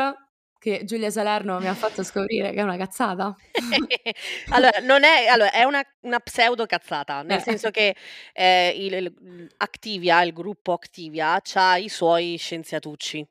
che 0.62 0.84
Giulia 0.86 1.10
Salerno 1.10 1.60
mi 1.60 1.68
ha 1.68 1.74
fatto 1.74 2.04
scoprire 2.04 2.52
che 2.52 2.60
è 2.60 2.62
una 2.62 2.78
cazzata. 2.78 3.36
Allora, 4.50 4.80
non 4.82 5.04
è 5.04 5.28
allora 5.28 5.52
è 5.52 5.64
una 5.64 5.84
una 6.02 6.20
pseudo 6.20 6.66
cazzata, 6.66 7.22
nel 7.24 7.40
Eh. 7.40 7.42
senso 7.42 7.70
che, 7.72 7.96
ehm, 8.34 8.74
il 8.80 8.94
il 8.94 9.50
Activia, 9.58 10.22
il 10.24 10.34
gruppo 10.34 10.74
Activia 10.74 11.40
c'ha 11.44 11.78
i 11.78 11.90
suoi 11.90 12.38
scienziatucci. 12.38 13.28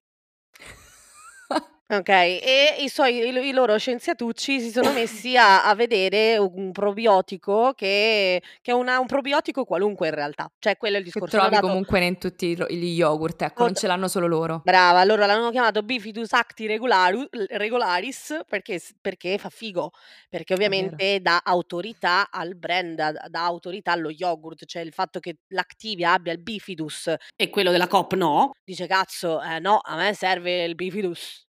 Okay, 1.93 2.39
e 2.39 2.77
i 2.85 2.89
suoi 2.89 3.17
i 3.19 3.51
loro 3.51 3.77
scienziatucci 3.77 4.61
si 4.61 4.71
sono 4.71 4.93
messi 4.93 5.37
a 5.37 5.65
a 5.65 5.75
vedere 5.75 6.37
un 6.39 6.71
probiotico 6.71 7.73
che 7.75 8.41
che 8.63 8.71
è 8.71 8.75
una 8.75 9.01
un 9.01 9.07
probiotico 9.07 9.65
qualunque 9.65 10.07
in 10.07 10.15
realtà, 10.15 10.49
cioè 10.61 10.77
quello 10.77 10.95
è 10.95 10.99
il 11.01 11.05
Che 11.13 11.21
discorso. 11.21 11.41
Hanno 11.41 11.49
trovi 11.49 11.57
dato 11.57 11.67
comunque 11.67 12.05
in 12.07 12.19
tutti 12.19 12.47
i 12.47 12.57
lo 12.57 12.67
gli 12.69 12.85
yogurt, 12.95 13.43
ecco, 13.43 13.65
non 13.65 13.75
ce 13.75 13.89
l'hanno 13.89 14.07
solo 14.07 14.29
loro. 14.29 14.63
Brava, 14.63 15.03
loro 15.05 15.25
l'hanno 15.25 15.51
chiamato 15.51 15.83
Bifidus 15.83 16.33
Acti 16.35 16.67
Regularu 16.67 17.23
l 17.31 17.45
Regularis 17.49 18.41
perché 18.47 18.79
s 18.79 18.93
perché 19.01 19.39
fa 19.39 19.49
figo, 19.49 19.91
perché 20.29 20.55
È 20.65 20.71
vero. 20.71 21.01
ovviamente 21.01 21.21
dà 21.21 21.41
autorità 21.43 22.29
al 22.31 22.57
brand, 22.57 22.95
dà 22.95 23.13
dà 23.29 23.45
autorità 23.45 23.93
allo 23.93 24.11
yogurt, 24.11 24.67
cioè 24.67 24.83
il 24.83 24.93
fatto 24.93 25.19
che 25.19 25.39
l'Activia 25.49 26.13
abbia 26.13 26.33
il 26.35 26.43
Bifidus 26.43 27.13
e 27.37 27.49
quello 27.51 27.71
della 27.71 27.87
Coop 27.89 28.13
no, 28.15 28.53
dice: 28.63 28.87
"Cazzo, 28.87 29.41
eh 29.43 29.59
no, 29.61 29.79
a 29.83 29.97
me 29.97 30.13
serve 30.15 30.65
il 30.65 30.75
Bifidus". 30.75 31.45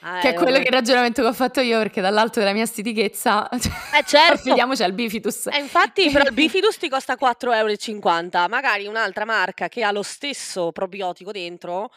Ah, 0.00 0.20
Che 0.20 0.28
è 0.28 0.30
eh, 0.30 0.34
quello 0.34 0.58
che 0.58 0.68
il 0.68 0.72
ragionamento 0.72 1.22
che 1.22 1.28
ho 1.28 1.32
fatto 1.32 1.60
io, 1.60 1.78
perché 1.78 2.00
dall'alto 2.00 2.38
della 2.38 2.52
mia 2.52 2.66
stitichezza, 2.66 3.48
Eh 3.90 4.04
certo! 4.06 4.34
affidiamoci 4.34 4.82
al 4.82 4.92
Bifidus. 4.92 5.46
E 5.46 5.58
infatti 5.58 6.08
però 6.10 6.24
il 6.24 6.32
Bifidus 6.34 6.76
ti 6.78 6.88
costa 6.88 7.16
4,50 7.20 8.44
€, 8.44 8.48
magari 8.48 8.86
un'altra 8.86 9.24
marca 9.24 9.68
che 9.68 9.82
ha 9.82 9.90
lo 9.90 10.02
stesso 10.02 10.70
probiotico 10.72 11.32
dentro 11.32 11.90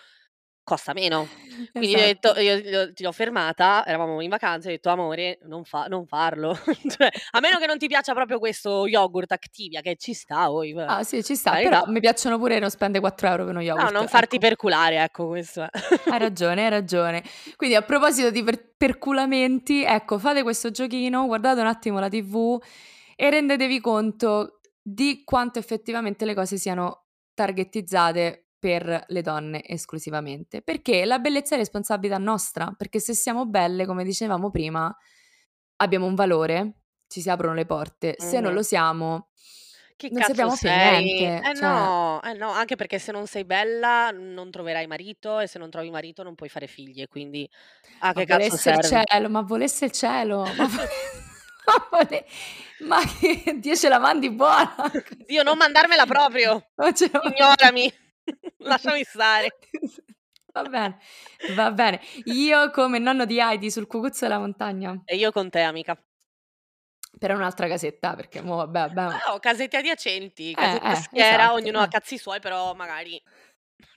costa 0.64 0.94
meno. 0.94 1.32
Quindi 1.76 1.96
ho 1.96 2.00
detto 2.00 2.34
Esatto. 2.34 2.40
io 2.40 2.82
ho 2.82 2.94
ti 2.94 3.04
l'ho 3.04 3.12
fermata, 3.12 3.86
eravamo 3.86 4.22
in 4.22 4.30
vacanza, 4.30 4.68
e 4.70 4.72
ho 4.72 4.76
detto: 4.76 4.90
"Amore, 4.90 5.40
non 5.44 5.64
fa 5.66 5.86
non 5.88 6.06
farlo". 6.06 6.54
Cioè, 6.98 7.10
a 7.32 7.40
meno 7.40 7.58
che 7.60 7.66
non 7.68 7.78
ti 7.78 7.88
piaccia 7.88 8.14
proprio 8.14 8.40
questo 8.40 8.88
yogurt 8.88 9.32
Activia, 9.32 9.82
che 9.82 9.96
ci 9.98 10.14
sta, 10.14 10.48
va 10.74 10.88
Ah 10.88 11.04
sì, 11.04 11.24
ci 11.24 11.36
sta, 11.36 11.58
però 11.58 11.86
mi 11.88 12.00
piacciono 12.00 12.38
pure 12.38 12.60
non 12.60 12.70
spendere 12.70 13.00
4 13.02 13.28
€ 13.30 13.46
per 13.46 13.54
uno 13.54 13.62
No, 13.74 13.90
yogurt, 13.90 13.90
non 13.90 14.08
farti 14.08 14.38
ecco. 14.38 14.38
perculare, 14.38 15.02
ecco, 15.02 15.28
questo. 15.28 15.66
Hai 16.08 16.20
ragione, 16.20 16.64
hai 16.66 16.70
ragione. 16.70 17.24
Quindi 17.56 17.76
a 17.76 17.82
proposito 17.84 18.30
di 18.32 18.44
per 18.44 18.74
perculamenti, 18.76 19.84
ecco, 19.84 20.18
fate 20.20 20.44
questo 20.44 20.70
giochino, 20.72 21.26
guardate 21.26 21.62
un 21.62 21.68
attimo 21.68 22.00
la 22.00 22.10
TV 22.10 22.62
e 23.16 23.30
rendetevi 23.30 23.80
conto 23.80 24.60
di 24.82 25.24
quanto 25.24 25.60
effettivamente 25.60 26.26
le 26.26 26.34
cose 26.34 26.58
siano 26.58 27.06
targettizzate 27.34 28.48
per 28.62 29.06
le 29.08 29.22
donne 29.24 29.66
esclusivamente. 29.66 30.62
Perché 30.62 31.04
la 31.04 31.18
bellezza 31.18 31.56
è 31.56 31.58
responsabilità 31.58 32.20
nostra, 32.20 32.72
perché 32.78 33.00
se 33.00 33.16
siamo 33.16 33.48
belle, 33.48 33.88
come 33.88 34.04
dicevamo 34.04 34.52
prima, 34.52 34.96
abbiamo 35.78 36.06
un 36.06 36.14
valore, 36.14 36.74
ci 37.08 37.22
si 37.22 37.30
aprono 37.32 37.56
le 37.56 37.66
porte. 37.66 38.16
Se 38.20 38.40
non 38.40 38.54
lo 38.54 38.62
siamo, 38.62 39.30
Chi 39.98 40.12
non 40.12 40.22
cazzo 40.22 40.44
a 40.44 40.50
sei? 40.52 41.04
niente, 41.04 41.50
Eh 41.50 41.56
cioè 41.56 41.70
no, 41.70 42.22
eh 42.22 42.34
no, 42.34 42.52
anche 42.52 42.76
perché 42.76 43.00
se 43.00 43.12
non 43.12 43.26
sei 43.26 43.46
bella 43.46 44.12
non 44.12 44.52
troverai 44.52 44.86
marito 44.86 45.40
e 45.40 45.48
se 45.48 45.58
non 45.58 45.72
trovi 45.72 45.90
marito 45.90 46.22
non 46.22 46.36
puoi 46.36 46.50
fare 46.50 46.68
figli 46.68 47.02
e 47.02 47.08
quindi 47.08 47.50
a 48.02 48.08
Ma 48.08 48.14
che 48.14 48.26
cazzo 48.26 48.38
volesse 48.38 48.70
il 48.70 48.82
cielo, 48.84 49.30
ma 49.30 49.42
volesse 49.42 49.86
il 49.86 49.92
cielo, 49.92 50.44
ma 50.56 50.68
vole 50.68 50.90
ma 51.66 51.88
vole 51.90 52.26
ma 52.82 53.00
che 53.20 53.58
Dio 53.58 53.76
ce 53.76 53.90
la 53.90 54.00
mandi 54.00 54.30
buona. 54.30 54.76
Dio, 55.26 55.42
non 55.42 55.58
mandarmela 55.58 56.06
proprio! 56.06 56.70
Non 56.76 56.94
Ignorami, 57.24 57.92
lasciami 58.62 59.04
stare. 59.04 59.58
Va 60.54 60.64
bene, 60.64 60.98
va 61.56 61.72
bene. 61.72 62.02
Io 62.26 62.72
come 62.72 63.00
nonno 63.00 63.24
di 63.24 63.40
Heidi 63.40 63.72
sul 63.72 63.88
cucuzzo 63.88 64.26
della 64.26 64.38
montagna. 64.38 65.02
E 65.06 65.16
io 65.16 65.32
con 65.32 65.50
te, 65.50 65.62
amica. 65.62 65.98
Per 67.18 67.32
un'altra 67.32 67.70
casetta, 67.70 68.16
perché 68.16 68.42
mo 68.42 68.58
vabbè 68.58 68.80
abbiamo 68.80 69.10
Ah, 69.12 69.34
oh, 69.34 69.40
casette 69.40 69.78
adiacenti, 69.78 70.52
Eh, 70.52 70.56
casetta 70.56 70.92
eh, 70.92 70.96
schiera, 70.96 71.44
esatto, 71.44 71.54
ognuno 71.54 71.80
ha 71.80 71.86
eh. 71.86 71.88
cazzi 71.88 72.18
suoi, 72.18 72.42
però 72.42 72.74
magari 72.74 73.22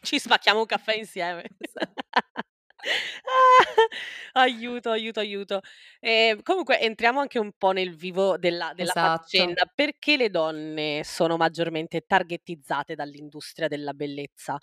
ci 0.03 0.19
spacchiamo 0.19 0.61
un 0.61 0.67
caffè 0.67 0.95
insieme. 0.95 1.45
Esa 2.85 3.15
Aiuto, 4.35 4.91
aiuto, 4.91 5.21
aiuto. 5.21 5.61
Ehm, 6.01 6.43
comunque 6.43 6.81
entriamo 6.81 7.21
anche 7.21 7.39
un 7.39 7.53
po' 7.57 7.71
nel 7.73 7.95
vivo 7.97 8.37
della 8.39 8.73
della 8.75 8.95
Esatto. 8.95 8.95
faccenda. 8.95 9.65
Perché 9.75 10.17
le 10.17 10.31
donne 10.31 11.03
sono 11.05 11.37
maggiormente 11.37 12.03
targettizzate 12.07 12.95
dall'industria 12.95 13.69
della 13.69 13.93
bellezza? 13.95 14.59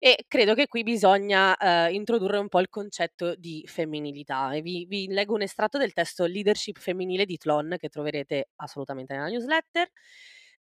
E 0.00 0.24
credo 0.28 0.54
che 0.54 0.66
qui 0.68 0.82
bisogna, 0.84 1.56
ehm, 1.56 1.92
introdurre 1.94 2.38
un 2.38 2.48
po' 2.48 2.60
il 2.60 2.68
concetto 2.68 3.34
di 3.34 3.64
femminilità 3.66 4.52
e 4.54 4.60
vi 4.62 4.86
vi 4.86 5.08
leggo 5.08 5.34
un 5.34 5.42
estratto 5.42 5.76
del 5.78 5.92
testo 5.92 6.24
"Leadership 6.26 6.78
femminile" 6.78 7.24
di 7.24 7.36
Tlon, 7.36 7.74
che 7.78 7.88
troverete 7.88 8.50
assolutamente 8.56 9.14
nella 9.14 9.28
newsletter. 9.28 9.88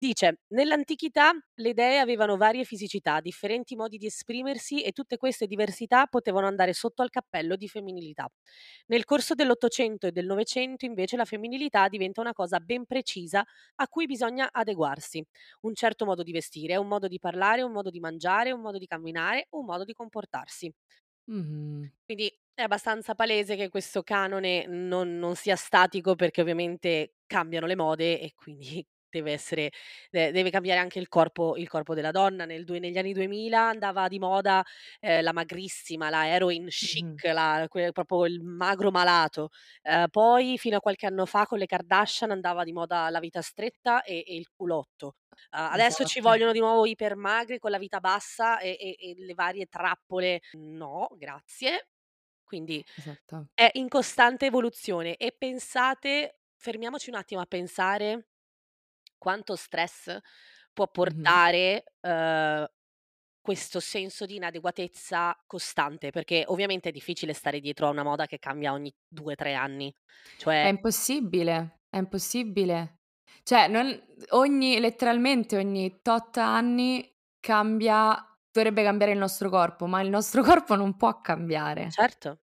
Dice: 0.02 0.40
"Nell'antichità 0.48 1.30
le 1.60 1.74
dee 1.74 1.98
avevano 2.00 2.36
varie 2.36 2.64
fisicità, 2.64 3.20
differenti 3.20 3.76
modi 3.76 3.98
di 3.98 4.06
esprimersi 4.06 4.82
e 4.82 4.90
tutte 4.90 5.16
queste 5.16 5.46
diversità 5.46 6.06
potevano 6.06 6.48
andare 6.48 6.72
sotto 6.72 7.02
al 7.02 7.10
cappello 7.10 7.54
di 7.54 7.68
femminilità. 7.68 8.28
Nel 8.86 9.04
corso 9.04 9.34
dell'Ottocento 9.34 10.08
e 10.08 10.10
del 10.10 10.26
Novecento 10.26 10.84
invece 10.86 11.16
la 11.16 11.24
femminilità 11.24 11.86
diventa 11.88 12.20
una 12.20 12.32
cosa 12.32 12.58
ben 12.58 12.84
precisa 12.84 13.44
a 13.76 13.86
cui 13.88 14.06
bisogna 14.06 14.48
adeguarsi. 14.50 15.24
Un 15.60 15.74
certo 15.76 16.04
modo 16.04 16.24
di 16.24 16.32
vestire, 16.32 16.74
un 16.76 16.88
modo 16.88 17.06
di 17.06 17.20
parlare, 17.20 17.62
un 17.62 17.70
modo 17.70 17.88
di 17.90 18.00
mangiare, 18.00 18.50
un 18.50 18.60
modo 18.60 18.78
di 18.78 18.86
camminare, 18.86 19.46
un 19.50 19.64
modo 19.64 19.84
di 19.84 19.92
comportarsi". 19.92 20.72
Mh-mh. 21.28 21.92
Quindi 22.04 22.32
è 22.54 22.62
abbastanza 22.62 23.14
palese 23.14 23.56
che 23.56 23.68
questo 23.68 24.02
canone 24.02 24.66
non 24.66 25.18
non 25.18 25.36
sia 25.36 25.56
statico, 25.56 26.14
perché 26.16 26.40
ovviamente 26.42 27.14
cambiano 27.26 27.66
le 27.66 27.76
mode 27.76 28.20
e 28.20 28.32
quindi 28.34 28.84
deve 29.18 29.32
essere 29.32 29.70
de 30.10 30.30
deve 30.32 30.50
cambiare 30.50 30.80
anche 30.80 30.98
il 30.98 31.08
corpo 31.08 31.56
il 31.56 31.68
corpo 31.68 31.94
della 31.94 32.10
donna. 32.10 32.44
Nel 32.44 32.64
due 32.64 32.78
negli 32.78 32.98
anni 32.98 33.12
2000 33.12 33.68
andava 33.68 34.08
di 34.08 34.18
moda, 34.18 34.64
ehm, 35.00 35.22
la 35.22 35.32
magrissima, 35.32 36.10
la 36.10 36.26
heroine 36.28 36.68
Mh-mh. 36.82 37.22
chic, 37.22 37.24
la 37.32 37.66
que 37.68 37.92
proprio 37.92 38.26
il 38.26 38.40
magro 38.42 38.90
malato. 38.90 39.50
Ehm, 39.82 40.08
poi 40.08 40.58
fino 40.58 40.76
a 40.78 40.80
qualche 40.80 41.06
anno 41.06 41.26
fa 41.26 41.46
con 41.46 41.58
le 41.58 41.66
Kardashian 41.66 42.30
andava 42.30 42.64
di 42.64 42.72
moda 42.72 43.08
la 43.10 43.20
vita 43.20 43.40
stretta 43.42 44.02
e 44.02 44.24
e 44.26 44.36
il 44.36 44.48
culotto. 44.50 45.16
Uhm, 45.52 45.60
adesso 45.72 46.04
ci 46.04 46.20
Esatto. 46.20 46.20
vogliono 46.20 46.52
di 46.52 46.58
nuovo 46.60 46.86
ipermagre 46.86 47.58
con 47.58 47.70
la 47.70 47.78
vita 47.78 48.00
bassa 48.00 48.58
e 48.60 48.76
e 48.78 48.96
e 48.98 49.14
le 49.18 49.34
varie 49.34 49.66
trappole. 49.66 50.40
No, 50.54 51.08
grazie. 51.16 51.88
Quindi 52.44 52.84
Esatto. 52.96 53.48
è 53.54 53.70
in 53.74 53.88
costante 53.88 54.46
evoluzione 54.46 55.16
e 55.16 55.34
pensate 55.38 56.40
fermiamoci 56.56 57.10
un 57.10 57.16
attimo 57.16 57.40
a 57.40 57.46
pensare 57.46 58.28
quanto 59.22 59.54
stress 59.56 60.18
può 60.72 60.88
portare, 60.90 61.84
uhm, 62.00 62.66
questo 63.40 63.80
senso 63.80 64.26
di 64.26 64.36
inadeguatezza 64.36 65.44
costante, 65.46 66.10
perché 66.10 66.44
ovviamente 66.48 66.90
è 66.90 66.92
difficile 66.92 67.32
stare 67.34 67.60
dietro 67.60 67.86
a 67.88 67.90
una 67.90 68.02
moda 68.04 68.26
che 68.26 68.38
cambia 68.38 68.72
ogni 68.72 68.92
2, 69.08 69.34
3 69.36 69.54
anni. 69.54 69.94
È 70.58 70.66
Cioè 70.66 70.68
impossibile, 70.68 71.82
è 71.90 71.98
impossibile. 71.98 73.00
Cioè 73.42 73.68
non 73.68 74.00
ogni 74.30 74.78
letteralmente 74.80 75.56
ogni 75.56 76.00
tot 76.02 76.36
anni 76.36 77.08
cambia 77.40 78.16
dovrebbe 78.50 78.82
cambiare 78.82 79.12
il 79.12 79.18
nostro 79.18 79.48
corpo, 79.50 79.86
ma 79.86 80.00
il 80.00 80.08
nostro 80.10 80.42
corpo 80.42 80.74
non 80.76 80.96
può 80.96 81.20
cambiare. 81.20 81.96
Certo. 81.96 82.40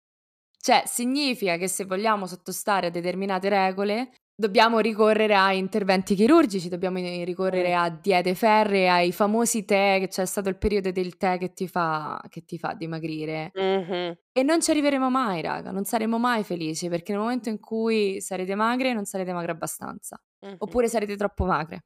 Cioè, 0.62 0.84
significa 0.86 1.58
che 1.58 1.68
se 1.68 1.86
vogliamo 1.86 2.26
sottostare 2.28 2.88
a 2.88 2.90
determinate 2.90 3.48
regole, 3.50 4.12
dobbiamo 4.40 4.80
ricorrere 4.80 5.36
a 5.36 5.52
interventi 5.52 6.16
chirurgici, 6.16 6.70
dobbiamo 6.70 6.98
ricorrere 6.98 7.76
a 7.76 7.90
diete 7.90 8.36
ferree, 8.36 8.88
ai 8.90 9.12
famosi 9.12 9.66
tè, 9.66 9.98
che 10.00 10.08
c'è 10.08 10.26
stato 10.26 10.48
il 10.48 10.58
periodo 10.58 10.92
del 10.92 11.18
tè 11.18 11.38
che 11.38 11.52
ti 11.52 11.68
fa 11.68 12.22
che 12.30 12.46
ti 12.46 12.58
fa 12.58 12.74
dimagrire. 12.74 13.52
Mh-mh. 13.54 14.18
E 14.32 14.44
non 14.44 14.62
ci 14.62 14.72
arriveremo 14.72 15.10
mai 15.10 15.42
raga, 15.42 15.72
non 15.72 15.84
saremo 15.84 16.18
mai 16.18 16.46
felici, 16.46 16.88
perché 16.88 17.12
nel 17.12 17.20
momento 17.20 17.50
in 17.50 17.60
cui 17.60 18.22
sarete 18.22 18.56
magre, 18.56 18.94
non 18.94 19.04
sarete 19.04 19.34
magre 19.34 19.52
abbastanza, 19.52 20.22
Mh-mh. 20.46 20.56
oppure 20.60 20.88
sarete 20.88 21.18
troppo 21.18 21.44
magre. 21.46 21.84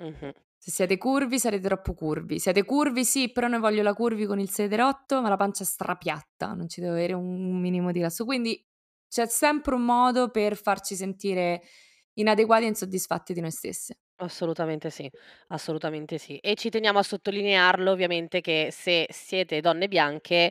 Mh-mh. 0.00 0.32
Se 0.56 0.70
siete 0.70 0.98
curvi, 0.98 1.38
sarete 1.40 1.66
troppo 1.66 1.94
curvi. 1.94 2.38
Siete 2.38 2.64
curvi 2.64 3.04
sì, 3.04 3.32
però 3.32 3.48
ne 3.48 3.58
voglio 3.58 3.82
la 3.82 3.94
curvi 3.94 4.24
con 4.24 4.38
il 4.38 4.50
sede 4.50 4.76
rotto, 4.76 5.20
ma 5.20 5.28
la 5.28 5.36
pancia 5.36 5.64
strapiatta, 5.64 6.52
non 6.52 6.68
ci 6.68 6.80
deve 6.80 6.92
avere 6.92 7.12
un 7.14 7.58
minimo 7.60 7.90
di 7.90 8.00
lasso 8.00 8.24
quindi 8.24 8.64
c'è 9.08 9.26
sempre 9.26 9.74
un 9.74 9.82
modo 9.82 10.30
per 10.30 10.56
farci 10.56 10.94
sentire 10.94 11.62
inadeguati 12.20 12.64
e 12.64 12.68
insoddisfatti 12.68 13.32
di 13.32 13.40
noi 13.40 13.50
stesse. 13.50 13.96
Assolutamente 14.20 14.90
sì, 14.90 15.08
assolutamente 15.48 16.18
sì. 16.18 16.38
E 16.38 16.56
ci 16.56 16.70
teniamo 16.70 16.98
a 16.98 17.02
sottolinearlo 17.04 17.92
ovviamente 17.92 18.40
che 18.40 18.68
se 18.72 19.06
siete 19.10 19.60
donne 19.60 19.86
bianche, 19.86 20.50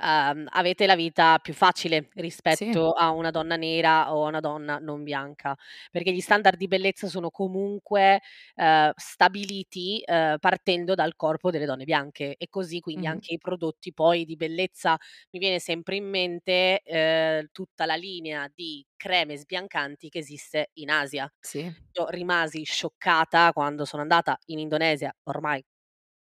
uhm, 0.00 0.46
avete 0.50 0.86
la 0.86 0.96
vita 0.96 1.38
più 1.38 1.54
facile 1.54 2.08
Sì. 2.50 2.80
rispetto 2.80 2.92
a 2.92 3.10
una 3.10 3.30
donna 3.30 3.56
nera 3.56 4.14
o 4.14 4.24
a 4.24 4.28
una 4.28 4.40
donna 4.40 4.78
non 4.78 5.02
bianca, 5.02 5.56
perché 5.90 6.12
gli 6.12 6.20
standard 6.20 6.56
di 6.56 6.66
bellezza 6.68 7.06
sono 7.08 7.30
comunque, 7.30 8.20
uhm, 8.56 8.92
stabiliti, 8.96 10.02
uhm, 10.06 10.36
partendo 10.40 10.94
dal 10.94 11.14
corpo 11.16 11.50
delle 11.50 11.66
donne 11.66 11.84
bianche 11.84 12.36
e 12.36 12.48
così 12.48 12.80
quindi 12.80 13.06
Mh-mh. 13.06 13.20
anche 13.20 13.34
i 13.34 13.38
prodotti 13.38 13.92
poi 13.92 14.24
di 14.24 14.36
bellezza 14.36 14.96
mi 15.32 15.38
viene 15.38 15.58
sempre 15.60 15.96
in 15.96 16.08
mente, 16.08 16.80
ehm, 16.82 17.46
tutta 17.52 17.86
la 17.86 17.94
linea 17.96 18.50
di 18.54 18.84
creme 18.96 19.36
sbiancanti 19.36 20.08
che 20.08 20.18
esiste 20.18 20.70
in 20.74 20.90
Asia. 20.90 21.30
Sì. 21.42 21.74
Io 21.92 22.08
rimasi 22.10 22.62
scioccata 22.64 23.52
quando 23.52 23.84
sono 23.84 24.02
andata 24.02 24.38
in 24.46 24.58
Indonesia, 24.60 25.12
ormai 25.24 25.64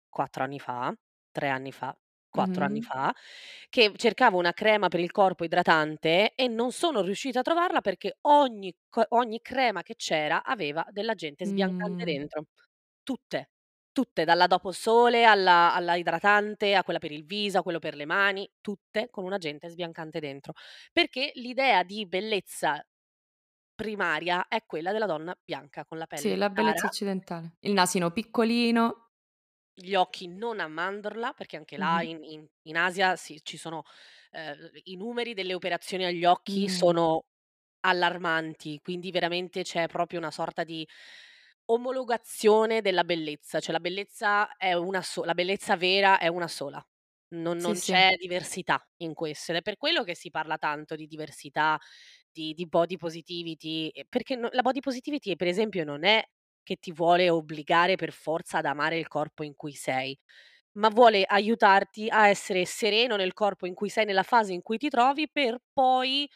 4 0.09 0.45
anni 0.45 0.61
fa, 0.61 0.95
3 1.33 1.49
anni 1.49 1.73
fa, 1.73 1.97
4 2.37 2.65
anni 2.65 2.81
Mh-mh. 2.81 2.83
fa, 2.83 3.13
che 3.69 3.93
cercavo 3.97 4.39
una 4.39 4.53
crema 4.53 4.89
per 4.89 5.01
il 5.01 5.11
corpo 5.11 5.45
idratante 5.45 6.35
e 6.35 6.49
non 6.49 6.73
sono 6.73 7.01
riuscita 7.03 7.41
a 7.41 7.43
trovarla 7.43 7.81
perché 7.81 8.19
ogni 8.23 8.75
co 8.89 9.05
ogni 9.11 9.41
crema 9.41 9.83
che 9.83 9.95
c'era 9.97 10.43
aveva 10.45 10.85
dell'agente 10.91 11.47
sbiancante 11.47 12.05
Mh. 12.05 12.07
dentro. 12.07 12.45
Tutte, 13.03 13.51
tutte, 13.93 14.25
dalla 14.25 14.47
doposole 14.49 15.25
alla 15.25 15.73
alla 15.75 15.97
idratante, 15.97 16.75
a 16.75 16.85
quella 16.85 16.99
per 16.99 17.13
il 17.13 17.25
viso, 17.25 17.59
a 17.59 17.63
quello 17.63 17.79
per 17.81 17.95
le 17.97 18.05
mani, 18.07 18.51
tutte 18.61 19.09
con 19.11 19.25
un 19.25 19.33
agente 19.33 19.69
sbiancante 19.71 20.21
dentro, 20.21 20.53
perché 20.93 21.31
l'idea 21.37 21.83
di 21.85 22.07
bellezza 22.07 22.85
primaria 23.75 24.49
è 24.49 24.65
quella 24.67 24.93
della 24.93 25.07
donna 25.07 25.37
bianca 25.45 25.85
con 25.87 25.99
la 25.99 26.07
Sì, 26.19 26.35
pelle 26.35 26.37
la 26.37 26.49
bellezza 26.49 26.87
chiara 26.87 26.87
occidentale. 26.87 27.57
Il 27.61 27.73
nasino 27.75 28.11
piccolino. 28.11 29.06
Gli 29.79 29.95
occhi 29.95 30.27
non 30.27 30.59
a 30.61 30.69
mandorla, 30.69 31.35
perché 31.35 31.59
anche 31.59 31.77
là 31.77 32.01
Mh-mh. 32.01 32.01
in 32.01 32.25
in 32.25 32.47
in 32.63 32.77
Asia 32.79 33.15
sì, 33.15 33.39
ci 33.45 33.59
sono 33.59 33.83
ehm, 34.31 34.71
i 34.85 34.97
numeri 34.97 35.35
delle 35.35 35.53
operazioni 35.53 36.07
agli 36.07 36.25
occhi 36.25 36.67
Mh. 36.67 36.67
sono 36.67 37.25
allarmanti, 37.81 38.81
quindi 38.83 39.11
veramente 39.11 39.63
c'è 39.65 39.87
proprio 39.89 40.19
una 40.19 40.31
sorta 40.31 40.65
di 40.65 40.87
omologazione 41.67 42.81
della 42.81 43.05
bellezza, 43.05 43.61
cioè 43.61 43.73
la 43.73 43.81
bellezza 43.81 44.57
è 44.57 44.73
una 44.75 45.03
so 45.03 45.25
la 45.25 45.35
bellezza 45.35 45.77
vera 45.77 46.19
è 46.19 46.29
una 46.29 46.49
sola. 46.49 46.83
Non 47.35 47.59
Sì, 47.59 47.75
non 47.75 47.77
sì. 47.77 47.77
c'è 47.81 48.15
diversità 48.19 48.83
in 48.99 49.13
questo 49.15 49.53
ed 49.53 49.59
è 49.59 49.63
per 49.63 49.77
quello 49.77 50.05
che 50.05 50.15
si 50.17 50.31
parla 50.31 50.57
tanto 50.59 50.97
di 50.97 51.07
diversità, 51.07 51.79
di 52.31 52.55
di 52.55 52.67
body 52.67 52.97
positivity, 52.97 53.89
ehm, 53.91 54.05
perché 54.09 54.37
no 54.37 54.49
la 54.53 54.63
body 54.63 54.81
positivity 54.81 55.37
per 55.37 55.49
esempio 55.49 55.85
non 55.85 56.05
è 56.05 56.25
che 56.67 56.77
ti 56.79 56.93
vuole 56.93 57.31
obbligare 57.31 57.95
per 57.97 58.13
forza 58.13 58.59
ad 58.59 58.67
amare 58.67 58.99
il 58.99 59.09
corpo 59.09 59.45
in 59.45 59.55
cui 59.55 59.73
sei, 59.75 60.19
ma 60.79 60.89
vuole 60.91 61.25
aiutarti 61.25 62.09
a 62.11 62.29
essere 62.29 62.67
sereno 62.67 63.17
nel 63.17 63.35
corpo 63.35 63.67
in 63.67 63.75
cui 63.75 63.89
sei, 63.91 64.05
nella 64.07 64.25
fase 64.25 64.53
in 64.55 64.63
cui 64.63 64.79
ti 64.79 64.89
trovi, 64.91 65.31
per 65.31 65.59
poi 65.73 66.29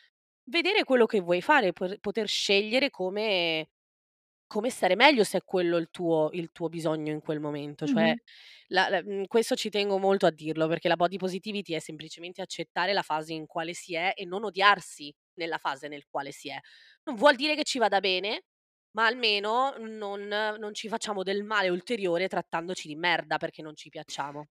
vedere 0.50 0.84
quello 0.84 1.06
che 1.06 1.20
vuoi 1.20 1.42
fare, 1.42 1.72
por 1.74 1.98
poter 2.00 2.28
scegliere 2.28 2.90
come 2.90 3.70
come 4.46 4.70
stare 4.70 4.96
meglio 4.96 5.24
se 5.24 5.38
è 5.38 5.44
quello 5.44 5.76
il 5.78 5.90
tuo 5.90 6.30
il 6.32 6.50
tuo 6.52 6.68
bisogno 6.68 7.12
in 7.12 7.20
quel 7.20 7.40
momento. 7.40 7.86
Cioè 7.86 8.12
Mh-mh. 8.12 8.20
la 8.68 8.88
la 8.90 9.02
mhmm, 9.02 9.26
questo 9.26 9.54
ci 9.56 9.70
tengo 9.70 9.98
molto 9.98 10.26
a 10.26 10.30
dirlo, 10.32 10.68
perché 10.68 10.88
la 10.88 10.96
body 10.96 11.16
positivity 11.18 11.74
è 11.74 11.78
semplicemente 11.80 12.42
accettare 12.42 12.92
la 12.92 13.02
fase 13.02 13.32
in 13.34 13.46
quale 13.46 13.74
si 13.74 13.94
è 13.94 14.12
e 14.16 14.24
non 14.26 14.44
odiarsi 14.44 15.14
nella 15.34 15.58
fase 15.58 15.88
nel 15.88 16.04
quale 16.10 16.32
si 16.32 16.50
è. 16.50 16.58
Non 17.04 17.16
vuol 17.16 17.36
dire 17.36 17.54
che 17.56 17.64
ci 17.64 17.78
vada 17.78 18.00
bene, 18.00 18.44
ma 18.92 19.06
almeno 19.06 19.74
non 19.78 20.26
non 20.28 20.74
ci 20.74 20.88
facciamo 20.88 21.22
del 21.22 21.44
male 21.44 21.68
ulteriore 21.68 22.28
trattandoci 22.28 22.88
di 22.88 22.96
merda 22.96 23.38
perché 23.38 23.62
non 23.62 23.74
ci 23.76 23.88
piacciamo. 23.88 24.46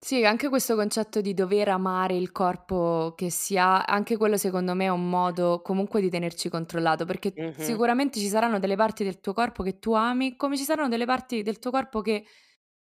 Sì, 0.00 0.24
anche 0.24 0.48
questo 0.48 0.76
concetto 0.76 1.20
di 1.20 1.34
dover 1.34 1.68
amare 1.70 2.14
il 2.16 2.30
corpo 2.30 3.14
che 3.16 3.30
si 3.30 3.58
ha, 3.58 3.82
anche 3.82 4.16
quello 4.16 4.36
secondo 4.36 4.72
me 4.74 4.84
è 4.84 4.88
un 4.88 5.08
modo 5.10 5.60
comunque 5.60 6.00
di 6.00 6.08
tenerci 6.08 6.48
controllato, 6.48 7.04
perché 7.04 7.34
Mh-mh. 7.36 7.78
sicuramente 7.96 8.20
ci 8.20 8.28
saranno 8.28 8.60
delle 8.60 8.76
parti 8.76 9.02
del 9.02 9.18
tuo 9.18 9.32
corpo 9.32 9.64
che 9.64 9.80
tu 9.80 9.92
ami, 9.94 10.36
come 10.36 10.56
ci 10.56 10.62
saranno 10.62 10.86
delle 10.88 11.04
parti 11.04 11.42
del 11.42 11.58
tuo 11.58 11.72
corpo 11.72 12.00
che 12.00 12.24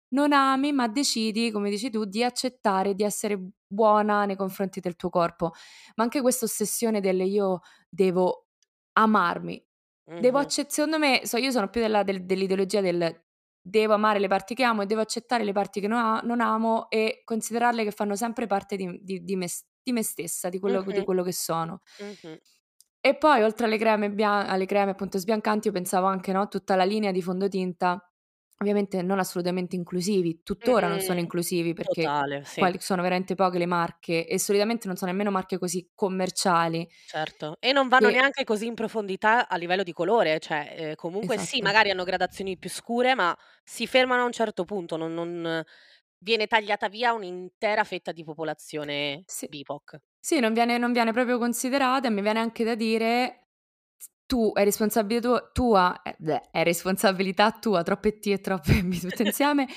non 0.10 0.34
ami, 0.34 0.74
ma 0.74 0.88
decidi, 0.90 1.52
come 1.52 1.70
dici 1.70 1.90
tu, 1.90 2.04
di 2.06 2.22
accettare, 2.24 2.94
di 2.96 3.04
essere 3.04 3.40
buona 3.66 4.26
nei 4.26 4.36
confronti 4.36 4.82
del 4.82 4.96
tuo 4.98 5.10
corpo. 5.10 5.52
Ma 5.96 6.04
anche 6.04 6.20
questa 6.22 6.44
ossessione 6.46 7.00
del 7.00 7.22
io 7.22 7.62
devo 7.90 8.48
amarmi, 8.94 9.66
devo 10.18 10.38
Mh-mh. 10.38 10.40
acce 10.40 10.66
secondo 10.70 10.98
me 11.00 11.22
so 11.26 11.38
io 11.38 11.52
sono 11.52 11.70
più 11.70 11.82
della 11.82 12.04
del 12.04 12.26
dell'ideologia 12.26 12.82
del 12.82 13.24
devo 13.62 13.94
amare 13.94 14.20
le 14.20 14.28
parti 14.28 14.54
che 14.56 14.64
amo 14.64 14.84
e 14.84 14.86
devo 14.86 15.02
accettare 15.02 15.44
le 15.44 15.52
parti 15.54 15.80
che 15.82 15.88
no 15.88 15.98
a 15.98 16.22
non 16.24 16.42
amo 16.42 16.90
e 16.90 17.22
considerarle 17.26 17.84
che 17.84 17.92
fanno 17.92 18.16
sempre 18.16 18.48
parte 18.48 18.76
di 18.78 19.00
di 19.02 19.24
di 19.24 19.36
me 19.36 19.48
s 19.48 19.64
di 19.86 19.92
me 19.92 20.02
stessa, 20.04 20.50
di 20.50 20.60
quello 20.60 20.84
di 20.92 21.02
Mh-mh. 21.02 21.06
quello 21.06 21.22
che 21.24 21.32
sono. 21.34 21.82
Mh-mh. 22.00 22.40
E 23.04 23.16
poi 23.18 23.44
oltre 23.44 23.68
alle 23.68 23.78
creme 23.78 24.10
bia 24.12 24.48
alle 24.48 24.66
creme 24.66 24.92
appunto 24.92 25.18
sbiancanti, 25.20 25.68
io 25.68 25.74
pensavo 25.74 26.08
anche, 26.08 26.32
no, 26.32 26.48
tutta 26.48 26.76
la 26.76 26.84
linea 26.86 27.12
di 27.12 27.22
fondotinta, 27.22 28.04
ovviamente 28.60 29.02
non 29.02 29.20
assolutamente 29.20 29.76
inclusivi, 29.76 30.42
tuttora 30.44 30.88
non 30.88 31.00
sono 31.02 31.20
inclusivi 31.20 31.74
perché 31.74 32.14
Totale, 32.14 32.44
sì. 32.46 32.66
quali 32.66 32.78
sono 32.80 33.02
veramente 33.02 33.36
poche 33.36 33.58
le 33.58 33.66
marche 33.66 34.28
e 34.28 34.40
solitamente 34.40 34.88
non 34.88 34.96
sono 34.96 35.12
nemmeno 35.12 35.32
marche 35.32 35.58
così 35.60 35.92
commerciali. 35.94 36.88
Certo, 37.08 37.58
e 37.60 37.72
non 37.72 37.88
vanno 37.88 38.10
Che 38.10 38.10
neanche 38.10 38.44
così 38.44 38.66
in 38.66 38.74
profondità 38.74 39.48
a 39.48 39.58
livello 39.58 39.84
di 39.84 39.94
colore, 39.94 40.40
cioè, 40.40 40.74
ehm, 40.76 40.96
comunque 40.96 41.38
sì, 41.38 41.62
Esatto. 41.62 41.62
magari 41.62 41.92
hanno 41.92 42.04
gradazioni 42.04 42.58
più 42.58 42.68
scure, 42.70 43.14
ma 43.14 43.38
si 43.64 43.86
fermano 43.86 44.24
a 44.24 44.26
un 44.26 44.32
certo 44.32 44.64
punto, 44.66 44.98
non 44.98 45.14
non 45.14 45.64
viene 46.18 46.48
tagliata 46.48 46.90
via 46.90 47.14
un'intera 47.14 47.84
fetta 47.84 48.12
di 48.12 48.24
popolazione 48.24 49.28
Sì. 49.30 49.48
BIPOC. 49.48 50.00
Sì, 50.20 50.40
non 50.40 50.54
viene 50.54 50.78
non 50.78 50.92
viene 50.94 51.12
proprio 51.14 51.38
considerata 51.38 52.08
e 52.08 52.12
mi 52.12 52.22
viene 52.22 52.40
anche 52.40 52.64
da 52.64 52.76
dire: 52.76 53.45
tu 54.26 54.52
è 54.54 54.64
responsabil 54.64 55.22
tu 55.22 55.36
tua 55.54 56.02
eh, 56.04 56.16
è 56.52 56.64
responsabilità 56.64 57.52
tua, 57.52 57.84
troppe 57.84 58.20
T 58.20 58.28
e 58.28 58.40
troppe 58.42 58.74
B 58.84 59.00
tutte 59.00 59.24
insieme, 59.24 59.68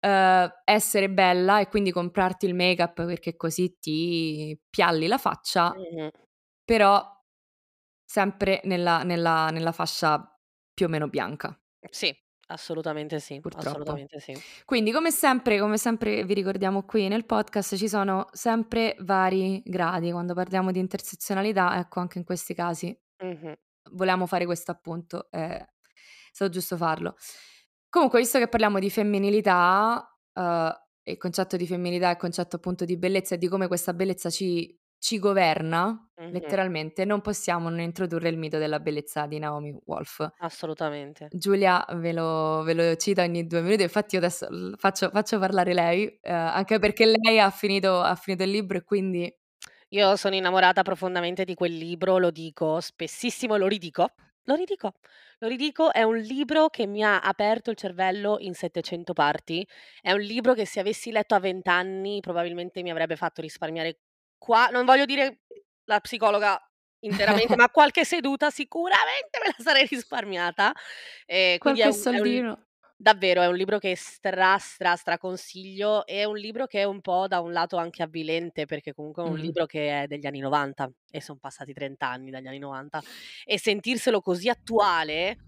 uhm, 0.00 0.50
essere 0.64 1.10
bella 1.10 1.60
e 1.60 1.68
quindi 1.68 1.92
comprarti 1.92 2.46
il 2.46 2.54
make-up 2.54 3.04
perché 3.06 3.36
così 3.36 3.78
ti 3.78 4.58
pialli 4.70 5.06
la 5.06 5.18
faccia, 5.18 5.76
Mh-mh. 5.76 6.10
però 6.64 7.02
sempre 8.04 8.60
nella 8.64 9.02
nella 9.04 9.48
nella 9.50 9.72
fascia 9.72 10.36
più 10.74 10.86
o 10.86 10.88
meno 10.88 11.08
bianca. 11.08 11.58
Sì, 11.90 12.10
assolutamente 12.46 13.20
sì, 13.20 13.42
Purtroppo. 13.42 13.52
assolutamente 13.52 14.18
sì. 14.18 14.42
Quindi 14.66 14.92
come 14.92 15.10
sempre 15.10 15.58
come 15.58 15.78
sempre 15.78 16.24
vi 16.24 16.34
ricordiamo 16.34 16.84
qui 16.84 17.08
nel 17.08 17.24
podcast, 17.24 17.76
ci 17.76 17.88
sono 17.88 18.28
sempre 18.32 18.96
vari 19.00 19.62
gradi 19.64 20.10
quando 20.12 20.34
parliamo 20.34 20.70
di 20.70 20.78
intersezionalità, 20.78 21.78
ecco 21.78 22.00
anche 22.00 22.18
in 22.18 22.24
questi 22.24 22.54
casi 22.54 22.94
Mh-mh. 23.22 23.56
Volevamo 23.92 24.26
fare 24.26 24.44
questo 24.46 24.70
appunto, 24.72 25.28
è 25.30 25.64
stato 26.32 26.50
giusto 26.52 26.76
farlo. 26.76 27.16
Comunque 27.90 28.20
visto 28.20 28.38
che 28.38 28.48
parliamo 28.48 28.78
di 28.78 28.90
femminilità, 28.90 30.16
uhm, 30.34 30.72
e 31.02 31.12
il 31.12 31.18
concetto 31.18 31.56
di 31.56 31.66
femminilità 31.66 32.10
il 32.10 32.16
concetto 32.18 32.56
appunto 32.56 32.84
di 32.84 32.96
bellezza 32.98 33.34
e 33.36 33.38
di 33.38 33.48
come 33.48 33.66
questa 33.68 33.94
bellezza 33.94 34.30
ci 34.30 34.78
ci 35.02 35.18
governa, 35.18 36.10
Mh-mh. 36.18 36.60
letteralmente, 36.60 37.04
non 37.06 37.22
possiamo 37.22 37.70
non 37.70 37.80
introdurre 37.80 38.28
il 38.28 38.36
mito 38.38 38.58
della 38.58 38.80
bellezza 38.80 39.26
di 39.26 39.38
Naomi 39.38 39.74
Wolf. 39.86 40.28
Assolutamente. 40.38 41.32
Giulia 41.32 41.86
ve 41.94 42.12
lo 42.12 42.62
ve 42.64 42.74
lo 42.74 42.96
cita 42.96 43.22
ogni 43.24 43.46
2 43.46 43.62
minuti, 43.62 43.82
infatti 43.84 44.16
io 44.16 44.20
adesso 44.22 44.48
faccio 44.78 45.10
faccio 45.10 45.38
parlare 45.38 45.74
lei, 45.74 46.06
uhm, 46.22 46.32
anche 46.34 46.78
perché 46.80 47.06
lei 47.06 47.38
ha 47.40 47.50
finito 47.50 48.00
ha 48.00 48.14
finito 48.16 48.42
il 48.44 48.50
libro 48.50 48.78
e 48.78 48.84
quindi 48.84 49.32
Io 49.92 50.14
sono 50.16 50.36
innamorata 50.36 50.82
profondamente 50.82 51.44
di 51.44 51.54
quel 51.54 51.76
libro, 51.76 52.18
lo 52.18 52.30
dico 52.30 52.80
spessissimo, 52.80 53.56
lo 53.56 53.66
ridico, 53.66 54.14
lo 54.44 54.54
ridico, 54.54 54.92
lo 55.38 55.48
ridico, 55.48 55.92
è 55.92 56.02
un 56.02 56.16
libro 56.16 56.68
che 56.68 56.86
mi 56.86 57.02
ha 57.02 57.18
aperto 57.20 57.70
il 57.70 57.76
cervello 57.76 58.36
in 58.38 58.54
700 58.54 59.12
parti. 59.12 59.66
È 60.00 60.12
un 60.12 60.20
libro 60.20 60.54
che 60.54 60.64
se 60.64 60.78
avessi 60.78 61.10
letto 61.10 61.34
a 61.34 61.40
20 61.40 61.68
anni 61.68 62.20
probabilmente 62.20 62.82
mi 62.82 62.90
avrebbe 62.90 63.16
fatto 63.16 63.40
risparmiare 63.40 63.98
qua 64.38 64.68
non 64.68 64.84
voglio 64.86 65.04
dire 65.04 65.40
la 65.84 66.00
psicologa 66.00 66.58
interamente, 67.00 67.56
ma 67.56 67.68
qualche 67.68 68.04
seduta 68.04 68.50
sicuramente 68.50 69.38
me 69.44 69.54
la 69.56 69.64
sarei 69.64 69.86
risparmiata. 69.86 70.72
Ehm, 71.26 71.58
quindi 71.58 71.80
è 71.80 71.86
Qualche 71.86 71.88
un 71.88 71.92
è 72.12 72.20
un 72.20 72.22
soldino. 72.22 72.66
Davvero 73.00 73.40
è 73.40 73.46
un 73.46 73.56
libro 73.56 73.78
che 73.78 73.96
stra, 73.96 74.58
stra, 74.58 74.94
straconsiglio, 74.94 76.04
è 76.06 76.24
un 76.24 76.36
libro 76.36 76.66
che 76.66 76.80
è 76.80 76.84
un 76.84 77.00
po' 77.00 77.26
da 77.28 77.40
un 77.40 77.52
lato 77.52 77.76
anche 77.78 78.02
avvilente, 78.02 78.66
perché 78.66 78.92
comunque 78.92 79.22
è 79.22 79.26
un 79.26 79.36
Mh. 79.36 79.38
libro 79.38 79.64
che 79.66 80.02
è 80.02 80.06
degli 80.06 80.26
anni 80.26 80.40
'90 80.40 80.90
e 81.10 81.20
son 81.22 81.38
passati 81.38 81.72
30 81.72 82.08
anni 82.08 82.30
dagli 82.30 82.46
anni 82.46 82.58
'90 82.58 83.02
e 83.44 83.58
sentirselo 83.58 84.20
così 84.20 84.48
attuale 84.50 85.38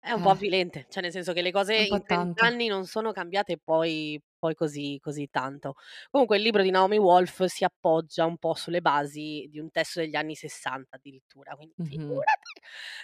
è 0.00 0.12
un 0.12 0.20
po' 0.20 0.28
Eh. 0.28 0.30
avvilente, 0.30 0.86
cioè 0.90 1.02
nel 1.02 1.10
senso 1.12 1.32
che 1.32 1.40
le 1.42 1.50
cose 1.50 1.74
Un 1.76 1.86
po' 1.86 1.96
in 1.96 2.04
30 2.04 2.44
tanto. 2.44 2.46
anni 2.46 2.66
non 2.68 2.84
sono 2.86 3.12
cambiate 3.12 3.58
poi 3.58 4.20
poi 4.44 4.54
così 4.54 4.98
così 5.00 5.28
tanto. 5.30 5.74
Comunque 6.10 6.36
il 6.36 6.42
libro 6.42 6.62
di 6.62 6.70
Naomi 6.70 6.98
Wolf 6.98 7.44
si 7.44 7.64
appoggia 7.64 8.26
un 8.26 8.36
po' 8.36 8.52
sulle 8.54 8.82
basi 8.82 9.46
di 9.50 9.58
un 9.58 9.70
testo 9.70 10.00
degli 10.00 10.16
anni 10.16 10.34
'60 10.34 10.96
addirittura, 10.96 11.54
quindi 11.56 11.74
Mh-mh. 11.78 12.24
figurati. 12.26 12.52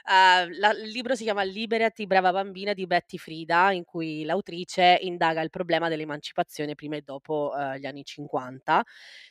Uhm, 0.09 0.59
la 0.59 0.71
il 0.73 0.91
libro 0.91 1.15
si 1.15 1.23
chiama 1.25 1.43
Liberati 1.43 2.07
brava 2.07 2.31
bambina 2.33 2.75
di 2.75 2.87
Betty 2.87 3.17
Frida, 3.17 3.73
in 3.73 3.85
cui 3.85 4.25
l'autrice 4.25 4.99
indaga 5.01 5.41
il 5.41 5.49
problema 5.51 5.89
dell'emancipazione 5.89 6.75
prima 6.75 6.97
e 6.97 7.03
dopo, 7.03 7.53
uhm, 7.55 7.77
gli 7.77 7.87
anni 7.87 8.05
'50, 8.05 8.83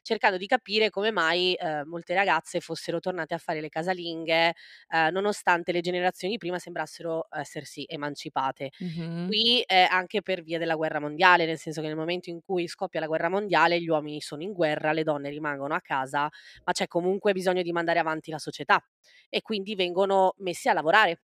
cercando 0.01 0.37
di 0.37 0.47
capire 0.47 0.89
come 0.89 1.11
mai, 1.11 1.55
uhm, 1.59 1.83
molte 1.87 2.13
ragazze 2.15 2.59
fossero 2.59 2.99
tornate 2.99 3.35
a 3.35 3.37
fare 3.37 3.61
le 3.61 3.69
casalinghe, 3.69 4.53
nonostante 5.11 5.71
le 5.71 5.81
generazioni 5.81 6.37
prima 6.37 6.57
sembrassero 6.59 7.27
essersi 7.31 7.85
emancipate. 7.87 8.71
Mh-mh. 8.81 9.29
Qui 9.29 9.61
è 9.65 9.87
anche 9.89 10.21
per 10.23 10.41
via 10.41 10.57
della 10.57 10.75
guerra 10.75 10.99
mondiale, 10.99 11.45
nel 11.45 11.59
senso 11.59 11.81
che 11.81 11.87
nel 11.87 11.95
momento 11.99 12.29
in 12.29 12.41
cui 12.41 12.67
scoppia 12.67 12.99
la 12.99 13.07
guerra 13.07 13.29
mondiale 13.29 13.79
gli 13.81 13.87
uomini 13.89 14.21
sono 14.21 14.41
in 14.43 14.53
guerra, 14.53 14.91
le 14.93 15.03
donne 15.03 15.29
rimangono 15.29 15.73
a 15.75 15.81
casa, 15.81 16.29
ma 16.65 16.71
c'è 16.73 16.87
comunque 16.87 17.33
bisogno 17.33 17.61
di 17.61 17.71
mandare 17.71 17.99
avanti 17.99 18.31
la 18.31 18.39
società 18.39 18.83
e 19.29 19.41
quindi 19.41 19.75
vengono 19.75 20.33
messi 20.37 20.69
a 20.69 20.73
lavorare. 20.73 21.21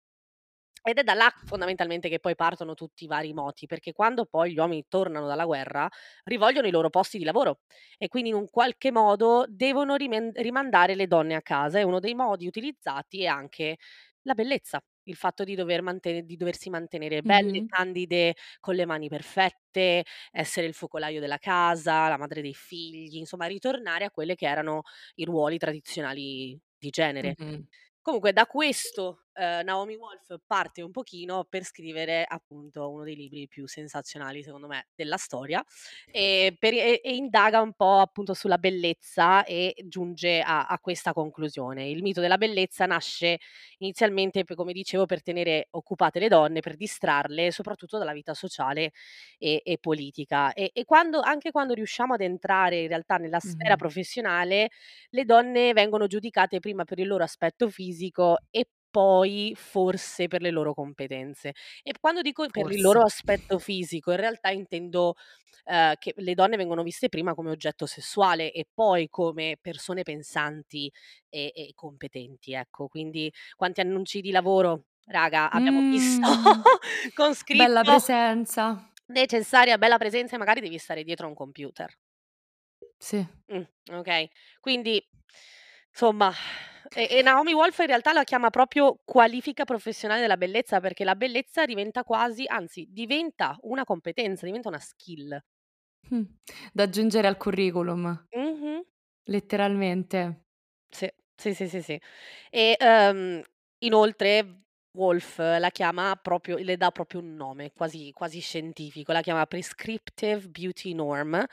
Ed 0.83 0.97
è 0.97 1.03
da 1.03 1.13
là 1.13 1.31
fondamentalmente 1.45 2.09
che 2.09 2.19
poi 2.19 2.35
partono 2.35 2.73
tutti 2.73 3.03
i 3.03 3.07
vari 3.07 3.33
moti, 3.33 3.67
perché 3.67 3.93
quando 3.93 4.25
poi 4.25 4.51
gli 4.53 4.57
uomini 4.57 4.85
tornano 4.87 5.27
dalla 5.27 5.45
guerra 5.45 5.87
rivogliono 6.23 6.65
i 6.67 6.71
loro 6.71 6.89
posti 6.89 7.19
di 7.19 7.23
lavoro 7.23 7.59
e 7.99 8.07
quindi 8.07 8.29
in 8.29 8.35
un 8.35 8.49
qualche 8.49 8.91
modo 8.91 9.45
devono 9.47 9.95
rimandare 9.95 10.95
le 10.95 11.05
donne 11.07 11.35
a 11.35 11.41
casa 11.43 11.77
e 11.79 11.83
uno 11.83 11.99
dei 11.99 12.15
modi 12.15 12.47
utilizzati 12.47 13.21
è 13.23 13.27
anche 13.27 13.77
la 14.23 14.33
bellezza, 14.33 14.81
il 15.03 15.15
fatto 15.15 15.43
di 15.43 15.55
dover 15.55 15.81
mantene 15.81 16.23
di 16.23 16.35
doversi 16.37 16.69
mantenere 16.69 17.21
belle, 17.23 17.61
Mh-mh. 17.61 17.65
candide, 17.65 18.35
con 18.59 18.75
le 18.75 18.85
mani 18.85 19.07
perfette, 19.09 20.03
essere 20.31 20.67
il 20.67 20.73
focolaio 20.73 21.19
della 21.19 21.37
casa, 21.37 22.07
la 22.07 22.17
madre 22.17 22.41
dei 22.41 22.53
figli, 22.53 23.17
insomma 23.17 23.45
ritornare 23.47 24.05
a 24.05 24.11
quelle 24.11 24.35
che 24.35 24.47
erano 24.47 24.81
i 25.15 25.25
ruoli 25.25 25.57
tradizionali 25.57 26.59
di 26.77 26.89
genere. 26.89 27.37
Mh-mh. 27.37 27.63
Comunque 28.01 28.33
da 28.33 28.45
questo, 28.47 29.20
uhm, 29.35 29.61
Naomi 29.63 29.95
Wolf 29.95 30.35
parte 30.45 30.81
un 30.81 30.91
pochino 30.91 31.45
per 31.45 31.63
scrivere 31.63 32.23
appunto 32.27 32.89
uno 32.91 33.03
dei 33.03 33.15
libri 33.15 33.47
più 33.47 33.67
sensazionali 33.67 34.43
secondo 34.43 34.67
me 34.67 34.87
della 34.95 35.17
storia, 35.17 35.63
e 36.09 36.55
per 36.59 36.73
e 36.73 37.01
e 37.03 37.15
indaga 37.15 37.61
un 37.61 37.73
po' 37.73 37.99
appunto 37.99 38.33
sulla 38.33 38.57
bellezza 38.57 39.43
e 39.43 39.73
giunge 39.85 40.41
a 40.41 40.65
a 40.67 40.79
questa 40.79 41.13
conclusione. 41.13 41.87
Il 41.89 42.01
mito 42.01 42.21
della 42.21 42.37
bellezza 42.37 42.85
nasce 42.85 43.39
inizialmente 43.79 44.43
come 44.55 44.73
dicevo 44.73 45.05
per 45.05 45.21
tenere 45.23 45.67
occupate 45.71 46.19
le 46.19 46.27
donne, 46.27 46.59
per 46.61 46.75
distrarle 46.75 47.51
soprattutto 47.51 47.97
dalla 47.97 48.13
vita 48.13 48.33
sociale 48.33 48.91
e 49.37 49.61
e 49.63 49.77
politica. 49.79 50.53
E 50.53 50.71
e 50.73 50.85
quando 50.85 51.19
anche 51.21 51.51
quando 51.51 51.73
riusciamo 51.73 52.13
ad 52.13 52.21
entrare 52.21 52.81
in 52.81 52.87
realtà 52.87 53.17
nella 53.17 53.39
sfera 53.39 53.75
Mh-mh. 53.75 53.75
professionale, 53.75 54.69
le 55.09 55.25
donne 55.25 55.73
vengono 55.73 56.07
giudicate 56.07 56.59
prima 56.59 56.83
per 56.83 56.99
il 56.99 57.07
loro 57.07 57.23
aspetto 57.23 57.69
fisico 57.69 58.37
e 58.49 58.67
poi 58.91 59.53
forse 59.57 60.27
per 60.27 60.41
le 60.41 60.51
loro 60.51 60.73
competenze. 60.75 61.53
E 61.83 61.93
quando 61.99 62.21
dico 62.21 62.47
per 62.51 62.69
il 62.71 62.81
loro 62.81 63.03
aspetto 63.03 63.59
fisico 63.59 64.11
in 64.11 64.17
realtà 64.17 64.51
intendo, 64.51 65.15
uhm, 65.65 65.93
che 65.99 66.13
le 66.17 66.33
donne 66.35 66.57
vengono 66.57 66.83
viste 66.83 67.09
prima 67.09 67.33
come 67.35 67.51
oggetto 67.51 67.85
sessuale 67.87 68.51
e 68.53 68.67
poi 68.73 69.09
come 69.09 69.57
persone 69.61 70.03
pensanti 70.03 70.91
e 71.29 71.51
e 71.55 71.71
competenti, 71.75 72.53
ecco. 72.53 72.87
Quindi 72.89 73.31
quanti 73.55 73.81
annunci 73.81 74.21
di 74.21 74.31
lavoro, 74.31 74.87
raga, 75.07 75.49
abbiamo 75.51 75.81
visto 75.89 76.29
Mh. 76.33 76.63
con 77.13 77.33
Bella 77.51 77.83
scritto 77.83 77.85
presenza. 77.85 78.91
necessaria, 79.07 79.77
bella 79.77 79.97
presenza 79.97 80.35
e 80.35 80.39
magari 80.39 80.61
devi 80.61 80.77
stare 80.77 81.03
dietro 81.03 81.25
a 81.25 81.29
un 81.29 81.35
computer. 81.35 81.93
Sì. 82.99 83.25
Mh, 83.49 83.63
okay. 83.99 84.29
Quindi, 84.59 85.03
somma, 85.93 86.31
e 86.93 87.07
e 87.09 87.21
Naomi 87.21 87.53
Wolf 87.53 87.79
in 87.79 87.87
realtà 87.87 88.13
la 88.13 88.23
chiama 88.23 88.49
proprio 88.49 88.99
qualifica 89.05 89.65
professionale 89.65 90.21
della 90.21 90.37
bellezza, 90.37 90.79
perché 90.79 91.03
la 91.03 91.15
bellezza 91.15 91.65
diventa 91.65 92.03
quasi 92.03 92.45
anzi 92.47 92.87
diventa 92.91 93.57
una 93.63 93.83
competenza, 93.83 94.45
diventa 94.45 94.69
una 94.69 94.79
skill. 94.79 95.41
Mh. 96.09 96.21
Da 96.73 96.83
aggiungere 96.83 97.27
al 97.27 97.37
curriculum. 97.37 98.27
Mh-mh. 98.35 98.83
Letteralmente. 99.27 100.45
Sì, 100.89 101.09
sì, 101.35 101.53
sì, 101.53 101.67
sì, 101.69 101.81
sì. 101.81 102.01
E, 102.49 102.75
uhm, 102.79 103.41
inoltre 103.79 104.63
Wolf 104.93 105.37
la 105.37 105.69
chiama 105.69 106.17
proprio 106.21 106.57
le 106.57 106.75
dà 106.77 106.91
proprio 106.91 107.21
un 107.21 107.33
nome 107.35 107.71
quasi 107.73 108.11
quasi 108.13 108.39
scientifico, 108.41 109.11
la 109.13 109.21
chiama 109.21 109.45
Prescriptive 109.45 110.47
Beauty 110.49 110.93
Norm 110.93 111.43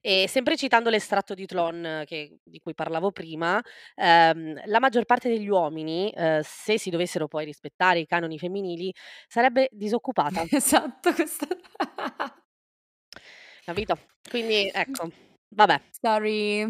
e 0.00 0.26
sempre 0.28 0.56
citando 0.56 0.90
l'estratto 0.90 1.34
di 1.34 1.46
Tlon 1.46 2.02
che 2.06 2.38
di 2.42 2.58
cui 2.58 2.74
parlavo 2.74 3.12
prima, 3.12 3.62
ehm, 3.94 4.62
la 4.66 4.80
maggior 4.80 5.04
parte 5.04 5.28
degli 5.28 5.48
uomini, 5.48 6.12
uhm, 6.16 6.40
se 6.42 6.78
si 6.78 6.90
dovessero 6.90 7.28
poi 7.28 7.44
rispettare 7.44 8.00
i 8.00 8.06
canoni 8.06 8.38
femminili, 8.38 8.92
sarebbe 9.28 9.68
disoccupata. 9.72 10.42
Esatto, 10.50 11.12
questa 11.12 11.46
Capito? 13.66 13.98
Quindi 14.28 14.70
ecco, 14.72 15.10
vabbè. 15.50 15.80
Sorry, 16.00 16.64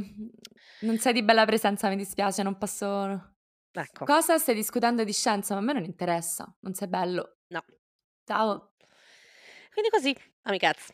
non 0.80 0.98
sei 0.98 1.12
di 1.12 1.22
bella 1.22 1.44
presenza, 1.44 1.88
mi 1.88 1.96
dispiace, 1.96 2.42
non 2.42 2.59
posso 2.59 3.35
Ecco. 3.74 4.06
Cosa? 4.06 4.38
Stai 4.38 4.54
discutendo 4.54 5.04
di 5.04 5.12
scienza? 5.12 5.54
Ma 5.54 5.61
a 5.61 5.62
me 5.64 5.72
non 5.74 5.85
interessa, 5.85 6.54
non 6.61 6.72
sei 6.74 6.88
bello. 6.88 7.37
No. 7.50 7.62
Ciao. 8.26 8.70
Quindi 9.72 9.90
così, 9.90 10.14
amichez. 10.42 10.92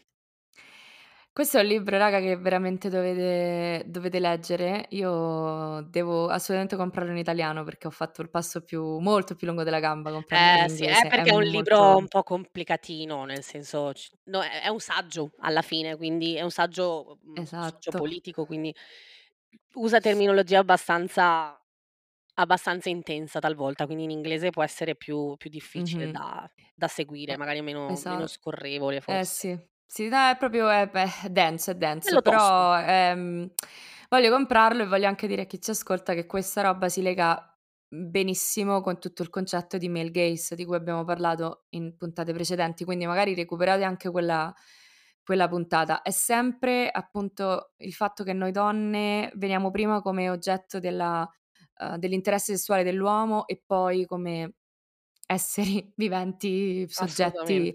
Questo 1.37 1.59
è 1.59 1.61
un 1.61 1.67
libro 1.67 1.99
raga 1.99 2.19
che 2.19 2.35
veramente 2.39 2.89
dovete 2.89 3.85
dovete 3.91 4.19
leggere. 4.21 4.87
Io 4.93 5.83
devo 5.83 6.29
assolutamente 6.29 6.77
comprarlo 6.77 7.11
in 7.11 7.19
italiano 7.19 7.63
perché 7.63 7.87
ho 7.87 7.91
fatto 7.91 8.23
il 8.23 8.31
passo 8.31 8.63
più 8.65 8.97
molto 9.01 9.35
più 9.37 9.47
lungo 9.47 9.63
della 9.63 9.79
gamba 9.79 10.11
comprandolo 10.13 10.57
in 10.57 10.65
Eh 10.65 10.67
sì, 10.69 10.85
è 10.87 11.05
inglese, 11.05 11.11
è 11.13 11.21
perché 11.21 11.31
è 11.31 11.35
un 11.35 11.43
libro 11.45 11.97
un 11.97 12.09
molto 12.09 12.09
po' 12.09 12.25
complicatino, 12.25 13.25
nel 13.25 13.45
senso 13.45 13.93
no, 14.25 14.43
è 14.43 14.63
è 14.63 14.69
un 14.69 14.81
saggio 14.81 15.31
alla 15.39 15.63
fine, 15.63 15.95
quindi 15.97 16.35
è 16.35 16.43
un 16.43 16.51
saggio 16.51 17.19
mhmm, 17.23 17.39
un 17.55 17.63
saggio 17.63 17.93
Esatto. 17.93 17.93
politico, 17.93 18.45
quindi 18.45 18.75
usa 19.75 20.01
terminologia 20.01 20.59
abbastanza 20.59 21.61
abbastanza 22.37 22.89
intensa 22.91 23.41
talvolta, 23.41 23.87
quindi 23.87 24.05
in 24.05 24.11
inglese 24.11 24.51
può 24.51 24.63
essere 24.65 24.97
più 24.97 25.37
più 25.37 25.51
difficile 25.51 26.09
Mh-mh. 26.09 26.11
da 26.11 26.49
da 26.75 26.89
seguire, 26.89 27.35
Eh, 27.35 27.39
magari 27.39 27.63
meno 27.63 28.05
meno 28.07 28.27
esa 28.27 28.27
scorrevole 28.27 29.01
eh 29.07 29.25
forse. 29.25 29.27
sì. 29.27 29.59
Sì, 29.87 30.09
no, 30.09 30.19
è 30.31 30.37
proprio 30.39 30.69
è 30.69 30.89
beh, 30.89 31.23
è 31.25 31.31
denso, 31.31 31.71
è 31.73 31.77
denso, 31.77 32.19
Bello 32.19 32.23
tosto. 32.23 32.63
però, 32.63 32.79
ehm, 32.81 33.51
voglio 34.09 34.31
comprarlo 34.31 34.83
e 34.83 34.87
voglio 34.87 35.07
anche 35.09 35.27
dire 35.29 35.43
a 35.43 35.47
chi 35.47 35.61
ci 35.61 35.71
ascolta 35.71 36.15
che 36.15 36.27
questa 36.27 36.63
roba 36.63 36.89
si 36.89 37.03
lega 37.03 37.57
benissimo 37.89 38.81
con 38.81 38.99
tutto 39.01 39.23
il 39.23 39.31
concetto 39.31 39.79
di 39.79 39.89
male 39.89 40.11
gaze 40.11 40.57
di 40.57 40.65
cui 40.65 40.77
abbiamo 40.77 41.05
parlato 41.05 41.67
in 41.71 41.97
puntate 41.97 42.33
precedenti, 42.33 42.85
quindi 42.85 43.07
magari 43.07 43.35
recuperate 43.35 43.85
anche 43.85 44.11
quella 44.11 44.53
quella 45.25 45.49
puntata. 45.49 46.03
È 46.03 46.11
sempre 46.13 46.89
appunto 46.91 47.73
il 47.79 47.93
fatto 47.93 48.23
che 48.25 48.33
noi 48.33 48.53
donne 48.53 49.33
veniamo 49.37 49.71
prima 49.73 50.01
come 50.03 50.31
oggetto 50.31 50.79
della 50.81 51.29
uhm, 51.81 51.97
dell'interesse 51.99 52.55
sessuale 52.57 52.83
dell'uomo 52.85 53.47
e 53.47 53.63
poi 53.65 54.07
come 54.07 54.55
esseri 55.27 55.93
viventi, 55.97 56.87
soggetti 56.89 57.75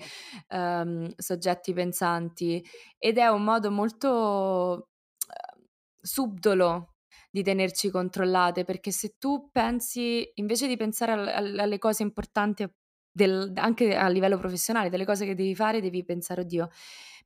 uhm, 0.49 1.11
soggetti 1.17 1.73
pensanti. 1.73 2.63
Ed 2.97 3.17
è 3.17 3.27
un 3.27 3.43
modo 3.43 3.71
molto, 3.71 4.89
uhm, 5.27 5.65
subdolo 6.01 6.95
di 7.29 7.43
tenerci 7.43 7.89
controllate, 7.89 8.63
perché 8.65 8.91
se 8.91 9.15
tu 9.17 9.49
pensi 9.51 10.29
invece 10.35 10.67
di 10.67 10.75
pensare 10.77 11.11
al 11.13 11.27
al 11.27 11.59
alle 11.59 11.77
cose 11.77 12.03
importanti 12.03 12.67
del 13.13 13.51
anche 13.55 13.95
a 13.95 14.07
livello 14.07 14.37
professionale, 14.37 14.89
delle 14.89 15.05
cose 15.05 15.25
che 15.25 15.35
devi 15.35 15.55
fare, 15.55 15.81
devi 15.81 16.03
pensare: 16.03 16.41
"Oddio, 16.41 16.69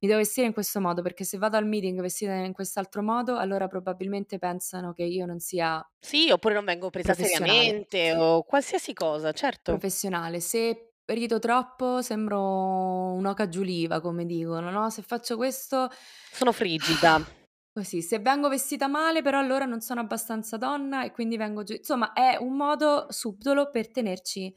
mi 0.05 0.11
devo 0.11 0.19
vestire 0.19 0.45
in 0.47 0.53
questo 0.53 0.79
modo, 0.79 1.01
perché 1.01 1.23
se 1.23 1.37
vado 1.37 1.57
al 1.57 1.65
meeting 1.65 1.99
vestita 1.99 2.33
in 2.33 2.53
quest'altro 2.53 3.01
modo, 3.01 3.37
allora 3.37 3.67
probabilmente 3.67 4.37
pensano 4.37 4.93
che 4.93 5.03
io 5.03 5.25
non 5.25 5.39
sia" 5.39 5.85
Sì, 5.99 6.29
oppure 6.29 6.53
non 6.53 6.65
vengo 6.65 6.89
presa 6.91 7.13
seriamente 7.13 8.13
o 8.13 8.43
qualsiasi 8.43 8.93
cosa, 8.93 9.31
certo. 9.31 9.71
Professionale. 9.71 10.39
Se 10.39 10.91
rido 11.05 11.39
troppo 11.39 12.01
sembro 12.01 13.13
un'oca 13.13 13.47
giuliva, 13.47 13.99
come 13.99 14.25
dicono, 14.25 14.69
no, 14.69 14.89
se 14.89 15.01
faccio 15.01 15.35
questo 15.37 15.89
Sono 16.31 16.51
frigida. 16.51 17.21
così. 17.73 18.01
Se 18.01 18.19
vengo 18.19 18.47
vestita 18.47 18.87
male 18.87 19.21
però 19.21 19.39
allora 19.39 19.65
non 19.65 19.81
sono 19.81 19.99
abbastanza 19.99 20.57
donna 20.57 21.03
e 21.03 21.11
quindi 21.11 21.35
vengo 21.37 21.63
giu 21.63 21.73
insomma 21.73 22.13
è 22.13 22.37
un 22.39 22.55
modo 22.55 23.07
subdolo 23.09 23.69
per 23.69 23.91
tenerci 23.91 24.55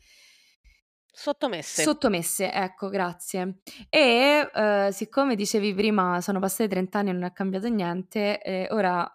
Sottomesse. 1.24 1.84
sottomesse, 1.84 2.50
ecco, 2.52 2.88
grazie. 2.88 3.60
E, 3.88 4.50
uhm, 4.54 4.88
siccome 4.90 5.34
dicevi 5.36 5.74
prima: 5.74 6.20
"Sono 6.20 6.40
passati 6.40 6.68
30 6.68 6.98
anni 7.00 7.10
e 7.10 7.12
non 7.12 7.24
è 7.24 7.32
cambiato 7.32 7.68
niente", 7.68 8.40
ehm, 8.42 8.66
ora, 8.70 9.10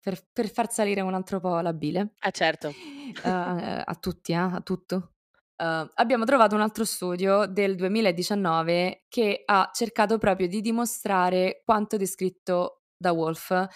per 0.00 0.20
per 0.32 0.48
far 0.50 0.70
salire 0.72 1.00
un 1.00 1.14
altro 1.14 1.40
po' 1.40 1.58
la 1.60 1.72
bile, 1.72 2.14
Eh 2.22 2.32
certo. 2.32 2.76
uhm, 3.22 3.82
a 3.84 3.94
tutti, 4.00 4.32
eh, 4.32 4.36
a 4.36 4.60
tutto 4.62 5.10
Uhm, 5.56 5.88
abbiamo 5.94 6.24
trovato 6.24 6.56
un 6.56 6.62
altro 6.62 6.84
studio 6.84 7.46
del 7.46 7.76
2019 7.76 9.04
che 9.08 9.42
ha 9.44 9.70
cercato 9.72 10.18
proprio 10.18 10.48
di 10.48 10.60
dimostrare 10.60 11.62
quanto 11.64 11.96
descritto 11.96 12.82
da 12.96 13.12
Wolf 13.12 13.66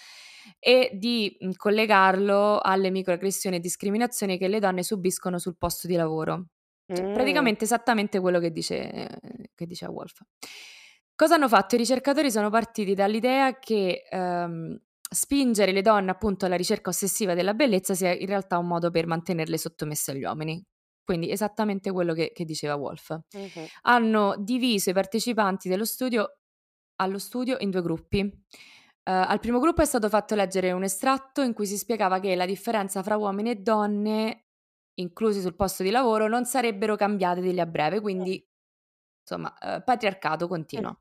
e 0.59 0.91
di, 0.95 1.37
mhmm, 1.41 1.53
collegarlo 1.57 2.59
alle 2.61 2.91
microaggressioni 2.91 3.57
e 3.57 3.61
discriminazioni 3.61 4.39
che 4.39 4.49
le 4.49 4.59
donne 4.59 4.83
subiscono 4.83 5.39
sul 5.39 5.57
posto 5.57 5.87
di 5.87 5.95
lavoro. 5.95 6.47
Cioè, 6.93 7.07
Mh. 7.07 7.09
praticamente 7.11 7.65
esattamente 7.65 8.21
quello 8.21 8.39
che 8.41 8.51
dice 8.53 9.09
che 9.55 9.67
diceva 9.67 9.93
Wolf. 9.93 10.21
Cosa 11.15 11.35
hanno 11.35 11.49
fatto? 11.49 11.75
I 11.75 11.79
ricercatori 11.79 12.31
sono 12.31 12.49
partiti 12.51 12.95
dall'idea 12.95 13.59
che, 13.59 14.05
ehm, 14.09 14.81
spingere 15.11 15.73
le 15.73 15.83
donne 15.83 16.11
appunto 16.11 16.47
alla 16.47 16.57
ricerca 16.57 16.91
ossessiva 16.91 17.35
della 17.35 17.55
bellezza 17.55 17.95
sia 17.95 18.13
in 18.15 18.27
realtà 18.27 18.59
un 18.59 18.67
modo 18.69 18.91
per 18.91 19.07
mantenerle 19.07 19.59
sottomesse 19.59 20.13
agli 20.13 20.23
uomini. 20.25 20.63
Quindi 21.05 21.31
esattamente 21.31 21.91
quello 21.93 22.13
che 22.15 22.33
che 22.33 22.45
diceva 22.45 22.77
Wolf. 22.77 23.19
Mh-mh. 23.35 23.69
Hanno 23.83 24.37
diviso 24.39 24.91
i 24.91 24.93
partecipanti 24.93 25.69
dello 25.69 25.85
studio 25.87 26.39
allo 26.97 27.19
studio 27.19 27.57
in 27.61 27.71
2 27.71 27.83
gruppi. 27.83 28.21
Uhm, 28.21 28.33
al 29.05 29.41
primo 29.41 29.59
gruppo 29.61 29.83
è 29.83 29.87
stato 29.87 30.09
fatto 30.09 30.35
leggere 30.35 30.73
un 30.73 30.83
estratto 30.85 31.43
in 31.43 31.55
cui 31.55 31.67
si 31.67 31.79
spiegava 31.79 32.21
che 32.21 32.35
la 32.37 32.47
differenza 32.47 33.03
fra 33.03 33.17
uomini 33.17 33.51
e 33.51 33.57
donne, 33.57 34.48
inclusi 35.01 35.41
sul 35.41 35.55
posto 35.57 35.83
di 35.83 35.91
lavoro, 35.91 36.29
non 36.29 36.45
sarebbero 36.45 36.97
cambiate 36.97 37.41
di 37.41 37.53
lì 37.53 37.61
a 37.61 37.67
breve, 37.67 38.01
quindi 38.01 38.45
insomma, 39.23 39.55
uhm, 39.61 39.83
patriarcato 39.85 40.49
continuo. 40.49 41.01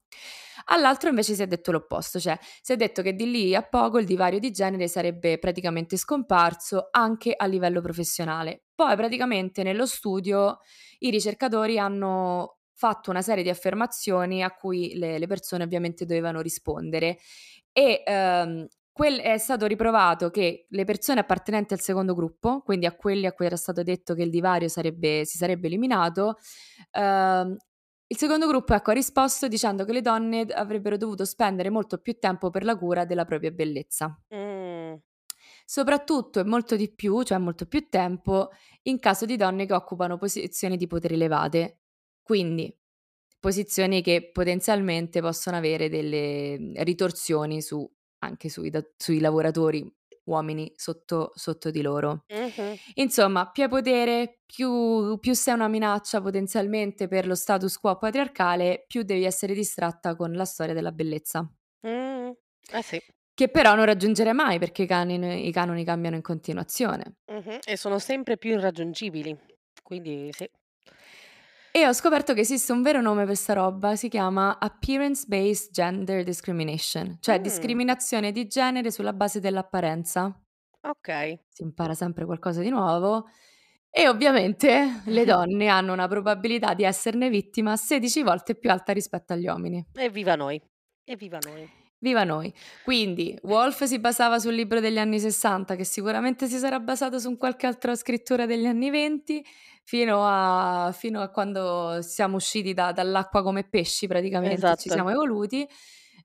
All'altro 0.66 1.10
invece 1.10 1.34
si 1.36 1.42
è 1.44 1.48
detto 1.48 1.72
l'opposto, 1.72 2.20
cioè 2.20 2.38
si 2.62 2.74
è 2.74 2.76
detto 2.76 3.02
che 3.02 3.14
di 3.16 3.30
lì 3.32 3.56
a 3.56 3.62
poco 3.64 4.00
il 4.00 4.06
divario 4.06 4.40
di 4.40 4.52
genere 4.52 4.88
sarebbe 4.88 5.40
praticamente 5.40 5.98
scomparso 5.98 6.90
anche 6.92 7.34
a 7.36 7.46
livello 7.46 7.82
professionale. 7.82 8.64
Poi 8.76 8.96
praticamente 8.96 9.64
nello 9.64 9.86
studio 9.86 10.60
i 11.00 11.10
ricercatori 11.10 11.80
hanno 11.80 12.60
fatto 12.74 13.10
una 13.12 13.22
serie 13.22 13.44
di 13.44 13.50
affermazioni 13.50 14.44
a 14.44 14.52
cui 14.54 14.96
le 14.96 15.18
le 15.20 15.28
persone 15.28 15.64
ovviamente 15.64 16.06
dovevano 16.06 16.42
rispondere 16.42 17.18
e, 17.72 18.04
uhm, 18.06 18.68
quel 18.98 19.20
è 19.20 19.38
stato 19.38 19.68
riprovato 19.68 20.32
che 20.32 20.66
le 20.70 20.84
persone 20.84 21.20
appartenenti 21.20 21.74
al 21.74 21.80
secondo 21.80 22.16
gruppo, 22.16 22.62
quindi 22.64 22.88
a 22.88 22.96
quelli 22.96 23.28
a 23.28 23.32
cui 23.34 23.46
era 23.46 23.56
stato 23.56 23.84
detto 23.84 24.16
che 24.16 24.24
il 24.24 24.32
divario 24.32 24.68
sarebbe 24.68 25.24
si 25.24 25.38
sarebbe 25.38 25.68
eliminato, 25.68 26.38
uhm, 26.98 27.56
il 28.10 28.18
secondo 28.18 28.48
gruppo, 28.48 28.74
ecco, 28.74 28.92
ha 28.92 28.94
risposto 28.94 29.48
dicendo 29.48 29.86
che 29.86 29.94
le 29.94 30.02
donne 30.02 30.42
avrebbero 30.54 30.98
dovuto 30.98 31.26
spendere 31.26 31.70
molto 31.70 32.00
più 32.00 32.18
tempo 32.18 32.50
per 32.50 32.64
la 32.64 32.76
cura 32.76 33.06
della 33.06 33.26
propria 33.26 33.52
bellezza. 33.52 34.18
Mh. 34.30 34.96
Soprattutto 35.66 36.40
e 36.40 36.46
molto 36.46 36.76
di 36.78 36.94
più, 36.94 37.24
cioè 37.24 37.38
molto 37.38 37.66
più 37.66 37.90
tempo, 37.90 38.50
in 38.84 39.00
caso 39.00 39.26
di 39.26 39.36
donne 39.36 39.66
che 39.66 39.74
occupano 39.74 40.18
posizioni 40.18 40.78
di 40.78 40.88
potere 40.88 41.16
elevate. 41.16 41.82
Quindi 42.24 42.74
posizioni 43.40 44.02
che 44.02 44.32
potenzialmente 44.32 45.22
possono 45.22 45.58
avere 45.58 45.90
delle, 45.90 46.72
ritorsioni 46.84 47.62
su 47.62 47.90
anche 48.20 48.50
sui 48.50 48.70
da 48.70 48.84
sui 48.98 49.20
lavoratori 49.20 49.90
uomini 50.26 50.72
sotto 50.76 51.32
sotto 51.36 51.72
di 51.72 51.82
loro. 51.82 52.26
Mh-mh. 52.30 52.78
Insomma, 52.96 53.50
più 53.52 53.64
hai 53.64 53.70
potere, 53.70 54.42
più 54.46 55.18
più 55.20 55.34
sei 55.34 55.54
una 55.56 55.68
minaccia 55.70 56.22
potenzialmente 56.22 57.08
per 57.08 57.28
lo 57.28 57.36
status 57.36 57.78
quo 57.80 57.98
patriarcale, 57.98 58.86
più 58.88 59.04
devi 59.04 59.24
essere 59.26 59.54
distratta 59.54 60.16
con 60.16 60.34
la 60.34 60.46
storia 60.46 60.74
della 60.74 60.92
bellezza. 60.92 61.50
Mh. 61.84 62.32
Eh 62.72 62.82
sì. 62.84 63.00
Che 63.40 63.50
però 63.50 63.76
non 63.76 63.86
raggiungerai 63.86 64.34
mai 64.34 64.58
perché 64.58 64.82
i 64.82 64.88
canini 64.88 65.48
i 65.48 65.52
canoni 65.52 65.84
cambiano 65.86 66.16
in 66.16 66.24
continuazione. 66.24 67.18
Mh-mh. 67.30 67.60
E 67.66 67.76
sono 67.76 68.00
sempre 68.00 68.38
più 68.38 68.52
irraggiungibili. 68.52 69.38
Quindi 69.84 70.30
sì. 70.32 70.50
E 71.72 71.86
ho 71.86 71.94
scoperto 71.94 72.34
che 72.34 72.42
esiste 72.42 72.72
un 72.72 72.82
vero 72.82 73.02
nome 73.02 73.26
per 73.26 73.36
'sta 73.36 73.54
roba, 73.54 73.96
si 73.96 74.10
chiama 74.10 74.58
Appearance 74.60 75.26
Based 75.28 75.72
Gender 75.72 76.24
Discrimination, 76.24 77.18
cioè 77.20 77.38
Mh. 77.38 77.42
discriminazione 77.42 78.32
di 78.32 78.48
genere 78.48 78.92
sulla 78.92 79.14
base 79.14 79.40
dell'apparenza. 79.40 80.36
Okay. 80.82 81.40
Si 81.50 81.64
impara 81.64 81.94
sempre 81.94 82.26
qualcosa 82.26 82.62
di 82.62 82.70
nuovo 82.70 83.28
e 83.90 84.08
ovviamente 84.08 85.02
le 85.06 85.26
donne 85.26 85.68
hanno 85.68 85.94
una 85.94 86.08
probabilità 86.08 86.74
di 86.74 86.84
esserne 86.84 87.30
vittima 87.30 87.76
16 87.76 88.24
volte 88.24 88.56
più 88.56 88.72
alta 88.72 88.94
rispetto 88.94 89.34
agli 89.34 89.48
uomini. 89.48 89.86
Evviva 89.94 90.36
noi, 90.36 90.62
evviva 91.04 91.40
noi. 91.40 91.86
Viva 92.00 92.24
noi. 92.24 92.54
Quindi 92.84 93.36
Wolf 93.42 93.84
si 93.86 93.98
basava 93.98 94.38
sul 94.38 94.54
libro 94.54 94.80
degli 94.80 95.00
anni 95.00 95.20
'60 95.20 95.76
che 95.76 95.84
sicuramente 95.84 96.46
si 96.48 96.58
sarà 96.58 96.80
basato 96.80 97.18
su 97.18 97.36
qualche 97.38 97.66
altra 97.66 97.96
scrittura 97.96 98.46
degli 98.46 98.68
anni 98.68 98.92
'20 98.92 99.44
fino 99.90 100.22
a 100.26 100.92
fino 100.94 101.22
a 101.22 101.30
quando 101.30 102.02
siamo 102.02 102.36
usciti 102.36 102.74
da 102.74 102.92
dall'acqua 102.92 103.42
come 103.42 103.64
pesci 103.70 104.06
praticamente, 104.08 104.76
ci 104.76 104.90
Esatto. 104.90 104.92
siamo 104.92 105.10
evoluti, 105.12 105.66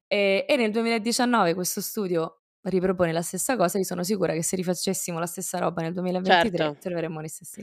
e 0.09 0.44
e 0.48 0.57
nel 0.57 0.72
2019 0.72 1.55
questo 1.55 1.81
studio 1.81 2.40
ripropone 2.62 3.12
la 3.12 3.22
stessa 3.22 3.57
cosa, 3.57 3.79
io 3.79 3.85
sono 3.85 4.03
sicura 4.05 4.33
che 4.35 4.42
se 4.42 4.57
rifacessimo 4.57 5.18
la 5.20 5.27
stessa 5.27 5.59
roba 5.59 5.83
nel 5.83 5.92
2023 5.94 6.75
Certo. 6.75 6.79
troveremmo 6.81 7.22
gli 7.22 7.29
stessi 7.29 7.62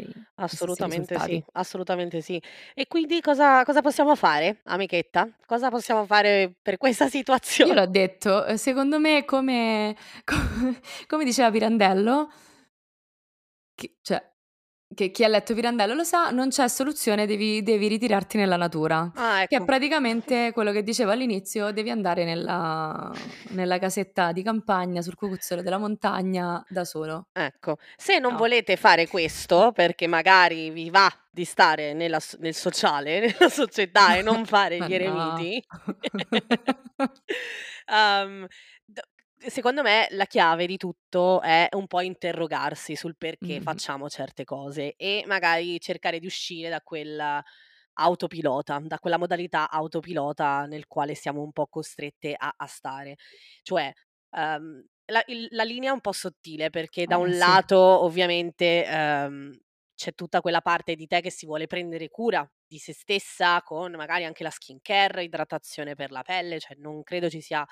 gli 0.49 0.55
stessi 0.55 0.75
Assolutamente 0.75 1.19
sì, 1.19 1.43
assolutamente 1.53 2.21
sì. 2.21 2.41
E 2.73 2.87
quindi 2.87 3.19
cosa 3.21 3.63
cosa 3.65 3.81
possiamo 3.81 4.15
fare, 4.15 4.61
amichetta? 4.65 5.29
Cosa 5.45 5.69
possiamo 5.69 6.05
fare 6.05 6.53
per 6.61 6.77
questa 6.77 7.09
Io 7.63 7.73
situazione? 7.73 7.73
l'ho 7.73 7.85
detto, 7.87 8.45
uhm, 8.47 8.55
secondo 8.55 8.99
me 8.99 9.25
come 9.25 9.95
co 10.23 10.35
come 11.07 11.23
diceva 11.25 11.51
Pirandello 11.51 12.29
chi 13.79 13.95
cioè, 14.01 14.21
che 14.93 15.11
chi 15.11 15.23
ha 15.23 15.27
letto 15.27 15.53
Pirandello 15.53 15.93
lo 15.93 16.03
sa, 16.03 16.31
non 16.31 16.49
c'è 16.49 16.67
soluzione, 16.67 17.25
devi 17.27 17.61
devi 17.63 17.87
ritirarti 17.87 18.37
nella 18.37 18.55
natura, 18.57 19.11
Ah, 19.15 19.41
che 19.45 19.57
è 19.57 19.61
ecco. 19.61 19.63
praticamente 19.63 20.51
quello 20.51 20.71
che 20.71 20.83
dicevo 20.83 21.11
all'inizio, 21.11 21.71
devi 21.71 21.89
andare 21.91 22.25
nella 22.25 23.13
nella 23.49 23.77
casetta 23.79 24.31
di 24.31 24.41
campagna, 24.43 25.01
sul 25.01 25.15
cucuzzolo 25.15 25.61
della 25.61 25.77
montagna 25.77 26.63
da 26.67 26.85
solo. 26.85 27.27
Ecco, 27.35 27.77
se 27.95 28.17
non 28.19 28.35
No. 28.35 28.35
volete 28.35 28.75
fare 28.75 29.07
questo, 29.07 29.71
perché 29.71 30.07
magari 30.07 30.71
vi 30.71 30.89
va 30.89 31.07
di 31.31 31.45
stare 31.45 31.93
nella 31.93 32.19
nel 32.39 32.55
sociale, 32.55 33.19
nella 33.39 33.49
società 33.49 34.15
e 34.15 34.21
non 34.23 34.45
fare 34.45 34.81
gli 34.81 34.93
no. 35.05 35.49
eremiti, 35.49 35.63
uhm, 37.87 38.47
d 38.87 38.99
secondo 39.47 39.81
me 39.83 40.07
la 40.11 40.25
chiave 40.25 40.65
di 40.67 40.77
tutto 40.77 41.41
è 41.41 41.67
un 41.71 41.87
po' 41.87 42.01
interrogarsi 42.01 42.95
sul 42.95 43.15
perché 43.17 43.59
Mh-mh. 43.59 43.59
facciamo 43.59 44.09
certe 44.09 44.43
cose 44.43 44.95
e 44.95 45.23
magari 45.27 45.79
cercare 45.79 46.19
di 46.19 46.25
uscire 46.25 46.69
da 46.69 46.81
quel 46.81 47.41
autopilota, 47.93 48.79
da 48.83 48.99
quella 48.99 49.17
modalità 49.17 49.69
autopilota 49.69 50.65
nel 50.65 50.87
quale 50.87 51.15
siamo 51.15 51.41
un 51.41 51.51
po' 51.51 51.67
costrette 51.67 52.33
a 52.37 52.53
a 52.55 52.65
stare. 52.67 53.15
Cioè, 53.63 53.91
uhm, 54.31 54.83
la 55.05 55.23
il 55.27 55.47
la 55.51 55.63
linea 55.63 55.89
è 55.91 55.93
un 55.93 56.01
po' 56.01 56.11
sottile 56.13 56.69
perché 56.69 57.07
da 57.07 57.17
Eh, 57.17 57.17
un 57.17 57.35
sì. 57.35 57.59
lato 57.59 57.77
ovviamente, 57.77 58.85
uhm, 58.89 59.57
c'è 59.95 60.13
tutta 60.15 60.39
quella 60.41 60.61
parte 60.61 60.95
di 60.95 61.07
te 61.07 61.19
che 61.21 61.29
si 61.31 61.45
vuole 61.45 61.67
prendere 61.67 62.07
cura 62.09 62.49
di 62.65 62.77
se 62.77 62.93
stessa 62.93 63.61
con 63.63 63.91
magari 63.93 64.23
anche 64.25 64.43
la 64.43 64.49
skincare, 64.51 65.23
idratazione 65.23 65.95
per 65.95 66.11
la 66.11 66.21
pelle, 66.21 66.59
cioè 66.59 66.75
non 66.77 67.03
credo 67.03 67.29
ci 67.29 67.41
sia 67.41 67.65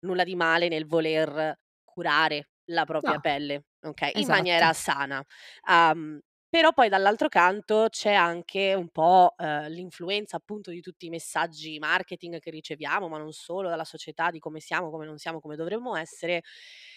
nulla 0.00 0.24
di 0.24 0.34
male 0.36 0.68
nel 0.68 0.86
voler 0.86 1.58
curare 1.84 2.50
la 2.70 2.84
propria 2.84 3.18
No, 3.18 3.20
pelle, 3.20 3.64
okay, 3.82 4.12
in 4.14 4.28
esatto. 4.28 4.28
maniera 4.28 4.72
sana. 4.72 5.24
Uhm, 5.68 6.20
però 6.48 6.72
poi 6.72 6.88
dall'altro 6.88 7.28
canto 7.28 7.86
c'è 7.90 8.12
anche 8.12 8.74
un 8.74 8.88
po', 8.90 9.34
uhm, 9.38 9.68
l'influenza 9.68 10.36
appunto 10.36 10.70
di 10.70 10.80
tutti 10.80 11.06
i 11.06 11.10
messaggi 11.10 11.78
marketing 11.78 12.38
che 12.40 12.50
riceviamo, 12.50 13.08
ma 13.08 13.18
non 13.18 13.32
solo, 13.32 13.68
dalla 13.68 13.84
società, 13.84 14.30
di 14.30 14.38
come 14.40 14.60
siamo, 14.60 14.90
come 14.90 15.06
non 15.06 15.18
siamo, 15.18 15.40
come 15.40 15.56
dovremmo 15.56 15.96
essere 15.96 16.42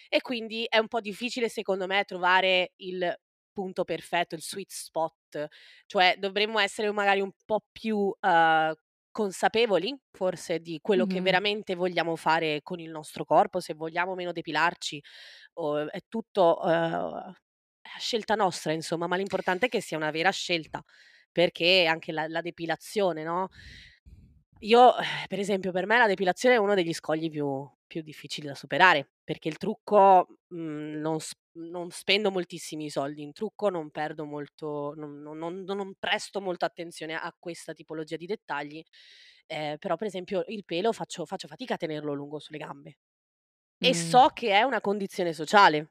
e 0.10 0.22
quindi 0.22 0.66
è 0.70 0.78
un 0.80 0.88
po' 0.88 1.02
difficile 1.02 1.50
secondo 1.50 1.88
me 1.88 2.04
trovare 2.06 2.74
il 2.78 3.16
punto 3.54 3.84
perfetto, 3.84 4.36
il 4.36 4.42
sweet 4.42 4.72
spot, 4.72 5.48
cioè 5.86 6.16
dovremmo 6.20 6.58
essere 6.60 6.92
magari 6.92 7.22
un 7.22 7.32
po' 7.46 7.62
più, 7.72 7.98
uhm, 7.98 8.74
consapevoli 9.14 9.98
forse 10.12 10.60
di 10.60 10.80
quello 10.82 11.06
che 11.08 11.22
Mh-mh. 11.22 11.24
veramente 11.24 11.76
vogliamo 11.76 12.18
fare 12.18 12.62
con 12.64 12.82
il 12.82 12.92
nostro 12.92 13.26
corpo, 13.26 13.62
se 13.62 13.76
vogliamo 13.76 14.16
meno 14.16 14.34
depilarci 14.34 15.02
o 15.56 15.90
è 15.90 16.02
tutto, 16.10 16.58
a 16.60 18.00
scelta 18.00 18.36
nostra 18.36 18.74
insomma, 18.74 19.08
ma 19.08 19.16
l'importante 19.18 19.68
è 19.68 19.70
che 19.70 19.82
sia 19.82 19.98
una 19.98 20.12
vera 20.12 20.32
scelta, 20.32 20.84
perché 21.32 21.86
anche 21.86 22.12
la 22.12 22.28
la 22.28 22.42
depilazione, 22.42 23.24
no 23.24 23.50
io 24.66 24.94
per 25.28 25.40
esempio 25.40 25.72
per 25.72 25.86
me 25.86 25.98
la 25.98 26.08
depilazione 26.08 26.56
è 26.56 26.58
uno 26.58 26.76
degli 26.76 26.94
scogli 26.94 27.30
più 27.30 27.70
più 27.86 28.02
difficili 28.02 28.48
da 28.48 28.56
superare, 28.56 29.12
perché 29.24 29.48
il 29.50 29.58
trucco, 29.58 30.28
mhmm, 30.50 31.00
non 31.00 31.18
non 31.56 31.92
spendo 31.92 32.32
moltissimi 32.32 32.90
soldi 32.90 33.22
in 33.22 33.32
trucco, 33.34 33.70
non 33.70 33.92
perdo 33.92 34.26
molto 34.26 34.94
non 34.96 35.22
non 35.22 35.62
non 35.64 35.94
presto 36.00 36.42
molta 36.42 36.66
attenzione 36.66 37.14
a 37.16 37.34
questa 37.38 37.74
tipologia 37.74 38.16
di 38.18 38.26
dettagli, 38.26 38.82
ehm, 39.48 39.78
però 39.78 39.96
per 39.96 40.08
esempio 40.08 40.44
il 40.48 40.66
pelo 40.66 40.92
faccio 40.94 41.26
faccio 41.26 41.48
fatica 41.48 41.76
a 41.76 41.78
tenerlo 41.78 42.14
lungo 42.14 42.40
sulle 42.40 42.58
gambe 42.58 42.98
e 43.80 43.94
Mh. 43.94 43.96
so 43.96 44.30
che 44.34 44.52
è 44.52 44.64
una 44.64 44.82
condizione 44.82 45.34
sociale. 45.34 45.90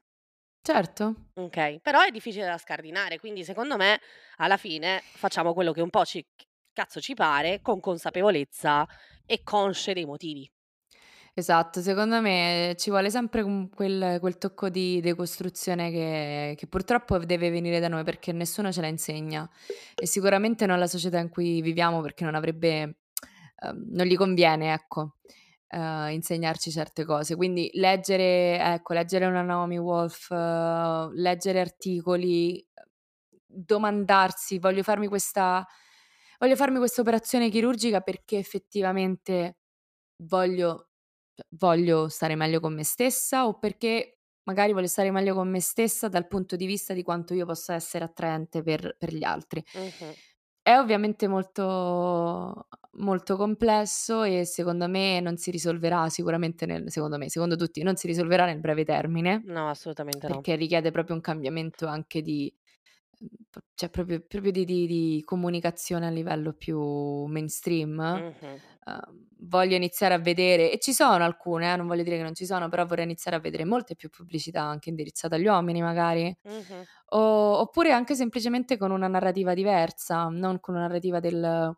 Certo. 0.61 1.05
Okay, 1.35 1.79
però 1.81 2.01
è 2.01 2.11
difficile 2.11 2.45
da 2.45 2.59
scardinare, 2.59 3.17
quindi 3.17 3.43
secondo 3.43 3.75
me 3.75 3.99
alla 4.37 4.55
fine 4.57 5.09
facciamo 5.13 5.53
quello 5.55 5.71
che 5.71 5.81
un 5.81 5.89
po' 5.89 6.05
ci 6.05 6.23
cazzo 6.73 6.99
ci 7.01 7.13
pare, 7.13 7.61
con 7.61 7.79
consapevolezza 7.79 8.87
e 9.25 9.43
consce 9.43 9.93
dei 9.93 10.05
motivi. 10.05 10.49
Esatto, 11.35 11.81
secondo 11.81 12.21
me 12.21 12.75
ci 12.77 12.91
vuole 12.91 13.09
sempre 13.09 13.43
quel 13.73 14.19
quel 14.19 14.37
tocco 14.37 14.69
di 14.69 15.01
decostruzione 15.01 15.89
che 15.89 16.53
che 16.55 16.67
purtroppo 16.67 17.17
deve 17.17 17.49
venire 17.49 17.79
da 17.79 17.87
noi, 17.87 18.03
perché 18.03 18.31
nessuno 18.31 18.71
ce 18.71 18.81
la 18.81 18.87
insegna 18.87 19.49
e 19.95 20.05
sicuramente 20.05 20.67
non 20.67 20.77
la 20.77 20.85
società 20.85 21.17
in 21.17 21.29
cui 21.29 21.61
viviamo, 21.61 22.01
perché 22.01 22.23
non 22.23 22.35
avrebbe 22.35 22.81
ehm, 22.81 23.85
non 23.93 24.05
gli 24.05 24.15
conviene, 24.15 24.73
ecco, 24.73 25.15
ehm, 25.69 26.09
insegnarci 26.11 26.69
certe 26.71 27.03
cose. 27.03 27.35
Quindi 27.35 27.69
leggere 27.73 28.59
ecco, 28.59 28.93
leggere 28.93 29.25
una 29.25 29.41
Naomi 29.41 29.77
Wolf, 29.79 30.29
leggere 30.29 31.59
articoli, 31.61 32.63
domandarsi: 33.47 34.59
"Voglio 34.59 34.83
farmi 34.83 35.07
questa 35.07 35.65
voglio 36.43 36.55
farmi 36.57 36.77
questa 36.77 37.01
operazione 37.01 37.49
chirurgica 37.49 38.01
perché 38.01 38.37
effettivamente 38.37 39.57
voglio 40.23 40.89
cioè 41.35 41.45
voglio 41.57 42.09
stare 42.09 42.35
meglio 42.35 42.59
con 42.59 42.73
me 42.75 42.83
stessa 42.83 43.47
o 43.47 43.57
perché 43.59 44.19
magari 44.43 44.73
voglio 44.73 44.87
stare 44.87 45.11
meglio 45.11 45.33
con 45.35 45.49
me 45.49 45.61
stessa 45.61 46.07
dal 46.09 46.27
punto 46.27 46.55
di 46.57 46.65
vista 46.67 46.93
di 46.93 47.03
quanto 47.03 47.33
io 47.33 47.45
possa 47.45 47.73
essere 47.75 48.05
attraente 48.05 48.61
per 48.63 48.95
per 48.99 49.13
gli 49.13 49.23
altri." 49.23 49.63
Mh-mh. 49.75 50.15
È 50.65 50.77
ovviamente 50.77 51.27
molto 51.27 52.67
molto 52.93 53.35
complesso 53.35 54.23
e 54.23 54.45
secondo 54.45 54.87
me 54.87 55.19
non 55.19 55.35
si 55.35 55.51
risolverà 55.51 56.07
sicuramente 56.09 56.65
nel 56.65 56.89
secondo 56.89 57.17
me, 57.17 57.29
secondo 57.29 57.57
tutti, 57.57 57.83
non 57.83 57.97
si 57.97 58.07
risolverà 58.07 58.45
nel 58.45 58.59
breve 58.61 58.85
termine 58.85 59.49
No, 59.55 59.69
assolutamente 59.69 60.27
no. 60.27 60.43
perché 60.43 60.55
richiede 60.55 60.91
proprio 60.91 61.15
un 61.15 61.21
cambiamento 61.21 61.85
anche 61.87 62.21
di 62.21 62.53
cioè 63.75 63.89
proprio 63.89 64.21
proprio 64.27 64.51
di 64.51 64.65
di 64.65 64.85
di 64.87 65.21
comunicazione 65.25 66.07
a 66.07 66.09
livello 66.09 66.53
più 66.53 66.79
mainstream. 67.25 67.97
Mh-mh. 68.13 68.61
Uhm, 68.85 69.27
voglio 69.45 69.75
iniziare 69.75 70.13
a 70.13 70.19
vedere 70.19 70.71
e 70.71 70.79
ci 70.79 70.93
sono 70.93 71.23
alcune 71.23 71.71
eh, 71.71 71.75
non 71.77 71.87
voglio 71.87 72.03
dire 72.03 72.17
che 72.17 72.23
non 72.23 72.33
ci 72.35 72.45
sono, 72.45 72.67
però 72.69 72.85
vorrei 72.85 73.05
iniziare 73.05 73.37
a 73.37 73.39
vedere 73.39 73.63
molte 73.65 73.95
più 73.95 74.09
pubblicità 74.09 74.61
anche 74.63 74.89
indirizzate 74.89 75.35
agli 75.35 75.47
uomini 75.47 75.81
magari, 75.81 76.35
Mh-mh. 76.45 76.85
o 77.07 77.59
oppure 77.61 77.91
anche 77.93 78.15
semplicemente 78.15 78.77
con 78.77 78.91
una 78.91 79.07
narrativa 79.07 79.53
diversa, 79.53 80.27
non 80.29 80.59
con 80.59 80.75
una 80.75 80.87
narrativa 80.87 81.19
del: 81.19 81.75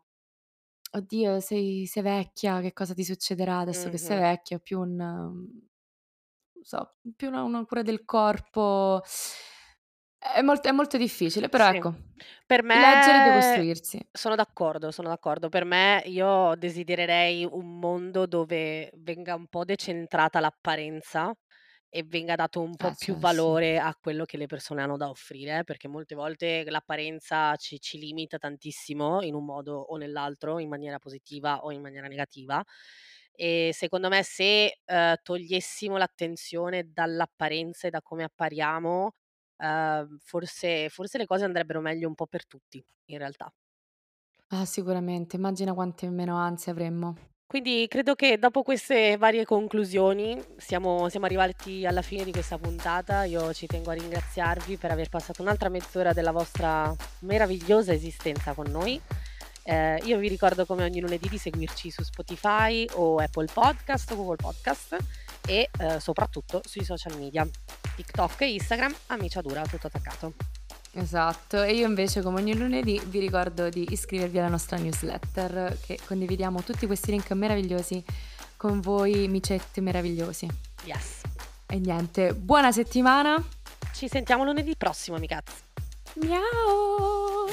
"Oddio 0.92 1.40
sei 1.40 1.86
sei 1.86 2.02
vecchia, 2.02 2.60
che 2.60 2.72
cosa 2.72 2.94
ti 2.94 3.04
succederà 3.04 3.58
adesso 3.60 3.88
che 3.90 3.98
sei 3.98 4.18
vecchia?" 4.18 4.58
Più 4.58 4.80
un 4.80 4.96
non 4.96 6.64
so, 6.64 6.96
più 7.16 7.28
una 7.28 7.42
una 7.42 7.64
cura 7.64 7.82
del 7.82 8.04
corpo. 8.04 9.02
È 10.22 10.40
molto 10.42 10.68
è 10.68 10.72
molto 10.72 10.96
difficile, 10.96 11.48
però 11.48 11.68
Sì. 11.68 11.70
ecco, 11.70 11.94
Per 12.46 12.62
leggere 12.72 13.18
e 13.18 13.20
me 13.20 13.22
decostruirsi. 13.22 14.06
sono 14.12 14.34
d'accordo, 14.34 14.90
sono 14.90 15.08
d'accordo. 15.08 15.48
Per 15.48 15.64
me 15.64 16.02
io 16.06 16.54
desidererei 16.56 17.44
un 17.44 17.78
mondo 17.78 18.26
dove 18.26 18.90
venga 18.96 19.34
un 19.34 19.46
po' 19.48 19.64
decentrata 19.64 20.40
l'apparenza 20.40 21.34
e 21.88 22.02
venga 22.04 22.34
dato 22.36 22.60
un 22.62 22.76
po' 22.76 22.90
Eh, 22.90 22.94
più 22.96 23.16
sì. 23.16 23.16
valore 23.16 23.78
a 23.78 23.94
quello 24.00 24.24
che 24.24 24.36
le 24.36 24.46
persone 24.46 24.82
hanno 24.82 24.96
da 24.96 25.08
offrire, 25.08 25.64
perché 25.64 25.88
molte 25.88 26.14
volte 26.14 26.64
l'apparenza 26.68 27.54
ci 27.56 27.80
ci 27.80 27.98
limita 27.98 28.38
tantissimo 28.38 29.22
in 29.22 29.34
un 29.34 29.44
modo 29.44 29.76
o 29.78 29.96
nell'altro, 29.96 30.58
in 30.58 30.68
maniera 30.68 30.98
positiva 30.98 31.62
o 31.64 31.70
in 31.72 31.80
maniera 31.82 32.08
negativa. 32.08 32.62
E 33.32 33.70
secondo 33.74 34.08
me 34.08 34.22
se, 34.22 34.80
uhm, 34.86 35.14
togliessimo 35.22 35.96
l'attenzione 35.96 36.90
dall'apparenza 36.92 37.86
e 37.86 37.90
da 37.90 38.02
come 38.02 38.24
appariamo, 38.24 39.14
uhm, 39.58 40.18
forse 40.18 40.88
forse 40.88 41.18
le 41.18 41.26
cose 41.26 41.44
andrebbero 41.44 41.80
meglio 41.80 42.08
un 42.08 42.14
po' 42.14 42.26
per 42.26 42.46
tutti, 42.46 42.84
in 43.06 43.18
realtà. 43.18 43.52
Ah, 44.48 44.64
sicuramente. 44.64 45.36
Immagina 45.36 45.74
quante 45.74 46.08
meno 46.08 46.36
ansie 46.36 46.72
avremmo. 46.72 47.16
Quindi 47.48 47.86
credo 47.88 48.16
che 48.16 48.38
dopo 48.38 48.62
queste 48.62 49.16
varie 49.16 49.44
conclusioni 49.44 50.36
siamo 50.56 51.08
siamo 51.08 51.26
arrivati 51.26 51.86
alla 51.86 52.02
fine 52.02 52.24
di 52.24 52.32
questa 52.32 52.58
puntata. 52.58 53.24
Io 53.24 53.52
ci 53.52 53.66
tengo 53.66 53.90
a 53.90 53.94
ringraziarvi 53.94 54.76
per 54.76 54.90
aver 54.90 55.08
passato 55.08 55.42
un'altra 55.42 55.68
mezz'ora 55.68 56.12
della 56.12 56.32
vostra 56.32 56.92
meravigliosa 57.20 57.92
esistenza 57.92 58.52
con 58.52 58.66
noi. 58.70 59.00
Ehm, 59.62 59.98
io 60.04 60.18
vi 60.18 60.28
ricordo 60.28 60.66
come 60.66 60.84
ogni 60.84 61.00
lunedì 61.00 61.28
di 61.28 61.38
seguirci 61.38 61.90
su 61.90 62.02
Spotify 62.02 62.84
o 62.94 63.18
Apple 63.18 63.48
Podcast 63.52 64.10
o 64.12 64.16
Google 64.16 64.36
Podcast 64.36 64.96
e, 65.46 65.70
uhm, 65.78 65.98
soprattutto 65.98 66.60
sui 66.64 66.84
social 66.84 67.16
media, 67.16 67.48
TikTok 67.96 68.40
e 68.42 68.52
Instagram, 68.52 68.94
Amiciadura, 69.06 69.62
tutto 69.66 69.86
attaccato. 69.86 70.34
Esatto. 70.92 71.62
E 71.62 71.74
io 71.74 71.86
invece 71.86 72.22
come 72.22 72.40
ogni 72.40 72.56
lunedì 72.56 73.00
vi 73.06 73.18
ricordo 73.18 73.68
di 73.68 73.86
iscrivervi 73.90 74.38
alla 74.38 74.48
nostra 74.48 74.78
newsletter 74.78 75.78
che 75.84 75.98
condividiamo 76.04 76.62
tutti 76.62 76.86
questi 76.86 77.10
link 77.10 77.30
meravigliosi 77.32 78.02
con 78.56 78.80
voi 78.80 79.28
micetti 79.28 79.80
meravigliosi. 79.80 80.48
Yes. 80.84 81.20
E 81.66 81.78
niente, 81.78 82.32
buona 82.34 82.72
settimana. 82.72 83.42
Ci 83.92 84.08
sentiamo 84.08 84.44
lunedì 84.44 84.74
prossimo, 84.76 85.16
amicazzi. 85.16 85.54
Miao. 86.14 87.46